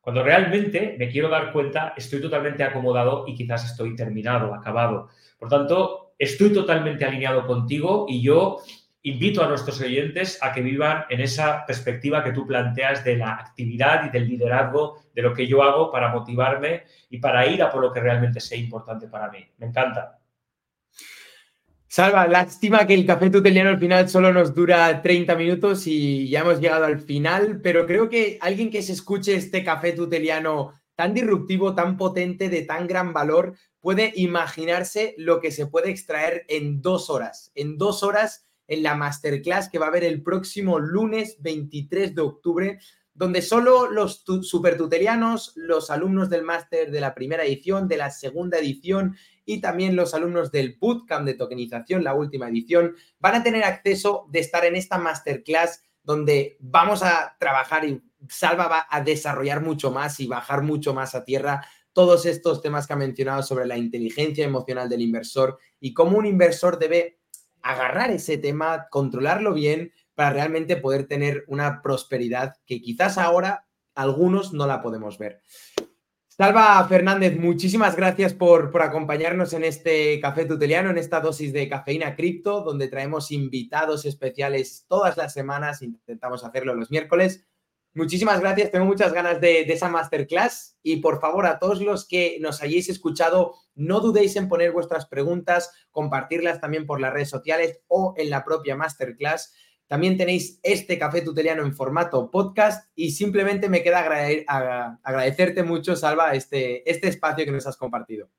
Cuando 0.00 0.22
realmente 0.22 0.96
me 0.98 1.10
quiero 1.10 1.28
dar 1.28 1.52
cuenta, 1.52 1.92
estoy 1.96 2.20
totalmente 2.20 2.64
acomodado 2.64 3.24
y 3.26 3.34
quizás 3.34 3.64
estoy 3.64 3.94
terminado, 3.94 4.54
acabado. 4.54 5.10
Por 5.38 5.48
tanto, 5.48 6.14
estoy 6.18 6.52
totalmente 6.52 7.04
alineado 7.04 7.46
contigo 7.46 8.06
y 8.08 8.22
yo 8.22 8.62
invito 9.02 9.42
a 9.42 9.48
nuestros 9.48 9.80
oyentes 9.80 10.38
a 10.40 10.52
que 10.52 10.62
vivan 10.62 11.04
en 11.10 11.20
esa 11.20 11.66
perspectiva 11.66 12.22
que 12.22 12.32
tú 12.32 12.46
planteas 12.46 13.04
de 13.04 13.16
la 13.16 13.32
actividad 13.34 14.06
y 14.06 14.10
del 14.10 14.28
liderazgo 14.28 15.02
de 15.12 15.22
lo 15.22 15.34
que 15.34 15.46
yo 15.46 15.62
hago 15.62 15.90
para 15.90 16.08
motivarme 16.12 16.84
y 17.10 17.18
para 17.18 17.46
ir 17.46 17.62
a 17.62 17.70
por 17.70 17.82
lo 17.82 17.92
que 17.92 18.00
realmente 18.00 18.40
sea 18.40 18.58
importante 18.58 19.08
para 19.08 19.28
mí. 19.30 19.44
Me 19.58 19.66
encanta. 19.66 20.21
Salva, 21.94 22.26
lástima 22.26 22.86
que 22.86 22.94
el 22.94 23.04
café 23.04 23.28
tuteliano 23.28 23.68
al 23.68 23.78
final 23.78 24.08
solo 24.08 24.32
nos 24.32 24.54
dura 24.54 25.02
30 25.02 25.34
minutos 25.34 25.86
y 25.86 26.26
ya 26.26 26.40
hemos 26.40 26.58
llegado 26.58 26.86
al 26.86 27.00
final, 27.00 27.60
pero 27.62 27.84
creo 27.84 28.08
que 28.08 28.38
alguien 28.40 28.70
que 28.70 28.80
se 28.80 28.94
escuche 28.94 29.34
este 29.34 29.62
café 29.62 29.92
tuteliano 29.92 30.72
tan 30.94 31.12
disruptivo, 31.12 31.74
tan 31.74 31.98
potente, 31.98 32.48
de 32.48 32.62
tan 32.62 32.86
gran 32.86 33.12
valor, 33.12 33.56
puede 33.78 34.10
imaginarse 34.16 35.14
lo 35.18 35.38
que 35.38 35.50
se 35.50 35.66
puede 35.66 35.90
extraer 35.90 36.46
en 36.48 36.80
dos 36.80 37.10
horas. 37.10 37.52
En 37.54 37.76
dos 37.76 38.02
horas 38.02 38.46
en 38.68 38.82
la 38.82 38.94
masterclass 38.94 39.68
que 39.68 39.78
va 39.78 39.84
a 39.84 39.88
haber 39.90 40.04
el 40.04 40.22
próximo 40.22 40.78
lunes 40.78 41.36
23 41.40 42.14
de 42.14 42.22
octubre, 42.22 42.78
donde 43.12 43.42
solo 43.42 43.90
los 43.90 44.24
supertutelianos, 44.40 45.52
los 45.56 45.90
alumnos 45.90 46.30
del 46.30 46.42
máster 46.42 46.90
de 46.90 47.02
la 47.02 47.14
primera 47.14 47.44
edición, 47.44 47.86
de 47.86 47.98
la 47.98 48.10
segunda 48.10 48.58
edición 48.58 49.14
y 49.44 49.60
también 49.60 49.96
los 49.96 50.14
alumnos 50.14 50.52
del 50.52 50.76
bootcamp 50.80 51.26
de 51.26 51.34
tokenización, 51.34 52.04
la 52.04 52.14
última 52.14 52.48
edición, 52.48 52.94
van 53.18 53.34
a 53.34 53.42
tener 53.42 53.64
acceso 53.64 54.26
de 54.30 54.40
estar 54.40 54.64
en 54.64 54.76
esta 54.76 54.98
masterclass 54.98 55.82
donde 56.02 56.56
vamos 56.60 57.02
a 57.02 57.36
trabajar 57.38 57.84
y 57.84 58.02
Salva 58.28 58.68
va 58.68 58.86
a 58.88 59.00
desarrollar 59.00 59.62
mucho 59.62 59.90
más 59.90 60.20
y 60.20 60.26
bajar 60.26 60.62
mucho 60.62 60.94
más 60.94 61.14
a 61.14 61.24
tierra 61.24 61.66
todos 61.92 62.24
estos 62.26 62.62
temas 62.62 62.86
que 62.86 62.92
ha 62.94 62.96
mencionado 62.96 63.42
sobre 63.42 63.66
la 63.66 63.76
inteligencia 63.76 64.44
emocional 64.44 64.88
del 64.88 65.02
inversor 65.02 65.58
y 65.80 65.92
cómo 65.92 66.18
un 66.18 66.26
inversor 66.26 66.78
debe 66.78 67.18
agarrar 67.62 68.10
ese 68.10 68.38
tema, 68.38 68.88
controlarlo 68.90 69.52
bien 69.54 69.92
para 70.14 70.30
realmente 70.30 70.76
poder 70.76 71.06
tener 71.06 71.44
una 71.46 71.82
prosperidad 71.82 72.54
que 72.66 72.80
quizás 72.80 73.18
ahora 73.18 73.66
algunos 73.94 74.52
no 74.52 74.66
la 74.66 74.82
podemos 74.82 75.18
ver. 75.18 75.40
Salva 76.34 76.82
Fernández, 76.88 77.38
muchísimas 77.38 77.94
gracias 77.94 78.32
por, 78.32 78.70
por, 78.70 78.80
acompañarnos 78.80 79.52
en 79.52 79.64
este 79.64 80.18
café 80.18 80.46
tuteliano, 80.46 80.88
en 80.88 80.96
esta 80.96 81.20
dosis 81.20 81.52
de 81.52 81.68
cafeína 81.68 82.16
cripto, 82.16 82.62
donde 82.62 82.88
traemos 82.88 83.30
invitados 83.30 84.06
especiales 84.06 84.86
todas 84.88 85.18
las 85.18 85.34
semanas, 85.34 85.82
intentamos 85.82 86.42
hacerlo 86.42 86.74
los 86.74 86.90
miércoles. 86.90 87.46
Muchísimas 87.92 88.40
gracias, 88.40 88.70
tengo 88.70 88.86
muchas 88.86 89.12
ganas 89.12 89.42
de, 89.42 89.66
de 89.66 89.72
esa 89.74 89.90
masterclass 89.90 90.78
y 90.82 90.96
por 90.96 91.20
favor 91.20 91.44
a 91.44 91.58
todos 91.58 91.82
los 91.82 92.08
que 92.08 92.38
nos 92.40 92.62
hayáis 92.62 92.88
escuchado, 92.88 93.56
no 93.74 94.00
dudéis 94.00 94.34
en 94.36 94.48
poner 94.48 94.72
vuestras 94.72 95.04
preguntas, 95.04 95.70
compartirlas 95.90 96.62
también 96.62 96.86
por 96.86 96.98
las 96.98 97.12
redes 97.12 97.28
sociales 97.28 97.82
o 97.88 98.14
en 98.16 98.30
la 98.30 98.42
propia 98.42 98.74
masterclass. 98.74 99.52
También 99.92 100.16
tenéis 100.16 100.58
este 100.62 100.98
café 100.98 101.20
tuteliano 101.20 101.62
en 101.62 101.74
formato 101.74 102.30
podcast 102.30 102.90
y 102.96 103.10
simplemente 103.10 103.68
me 103.68 103.82
queda 103.82 103.98
agradecerte 105.02 105.64
mucho, 105.64 105.96
Salva, 105.96 106.32
este, 106.32 106.90
este 106.90 107.08
espacio 107.08 107.44
que 107.44 107.50
nos 107.50 107.66
has 107.66 107.76
compartido. 107.76 108.30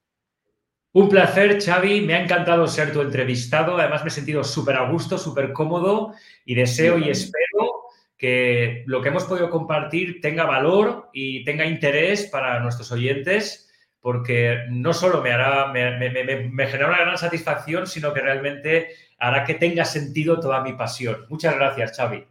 Un 0.94 1.10
placer, 1.10 1.62
Xavi. 1.62 2.02
Me 2.02 2.16
ha 2.16 2.24
encantado 2.24 2.66
ser 2.66 2.92
tu 2.92 3.02
entrevistado. 3.02 3.78
Además, 3.78 4.02
me 4.02 4.08
he 4.08 4.12
sentido 4.12 4.44
súper 4.44 4.78
a 4.78 4.90
gusto, 4.90 5.20
súper 5.20 5.54
cómodo 5.54 6.16
y 6.44 6.56
deseo 6.56 6.98
y 6.98 7.12
espero 7.12 7.84
que 8.18 8.84
lo 8.88 9.04
que 9.04 9.10
hemos 9.10 9.26
podido 9.26 9.52
compartir 9.52 10.22
tenga 10.22 10.46
valor 10.46 11.12
y 11.14 11.44
tenga 11.44 11.68
interés 11.68 12.24
para 12.32 12.62
nuestros 12.62 12.92
oyentes, 12.92 13.72
porque 14.00 14.58
no 14.72 14.92
solo 14.92 15.22
me 15.22 15.32
hará, 15.32 15.68
me, 15.72 16.00
me 16.00 16.66
genera 16.66 16.88
una 16.88 17.02
gran 17.02 17.18
satisfacción, 17.20 17.86
sino 17.86 18.12
que 18.12 18.22
realmente 18.22 18.88
hará 19.24 19.46
que 19.46 19.54
tenga 19.54 19.86
sentido 19.86 20.40
toda 20.40 20.62
mi 20.62 20.74
pasión. 20.74 21.26
Muchas 21.30 21.56
gracias, 21.56 21.96
Xavi. 21.96 22.28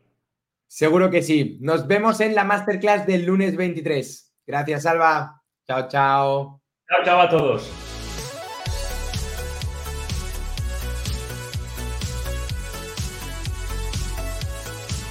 Seguro 0.66 1.10
que 1.10 1.22
sí. 1.22 1.56
Nos 1.60 1.86
vemos 1.86 2.20
en 2.20 2.34
la 2.34 2.44
masterclass 2.44 3.06
del 3.06 3.24
lunes 3.24 3.56
23. 3.56 4.34
Gracias, 4.46 4.84
Alba. 4.84 5.42
Chao, 5.66 5.88
chao. 5.88 6.60
Chao, 6.86 7.04
chao 7.04 7.20
a 7.20 7.28
todos. 7.30 7.91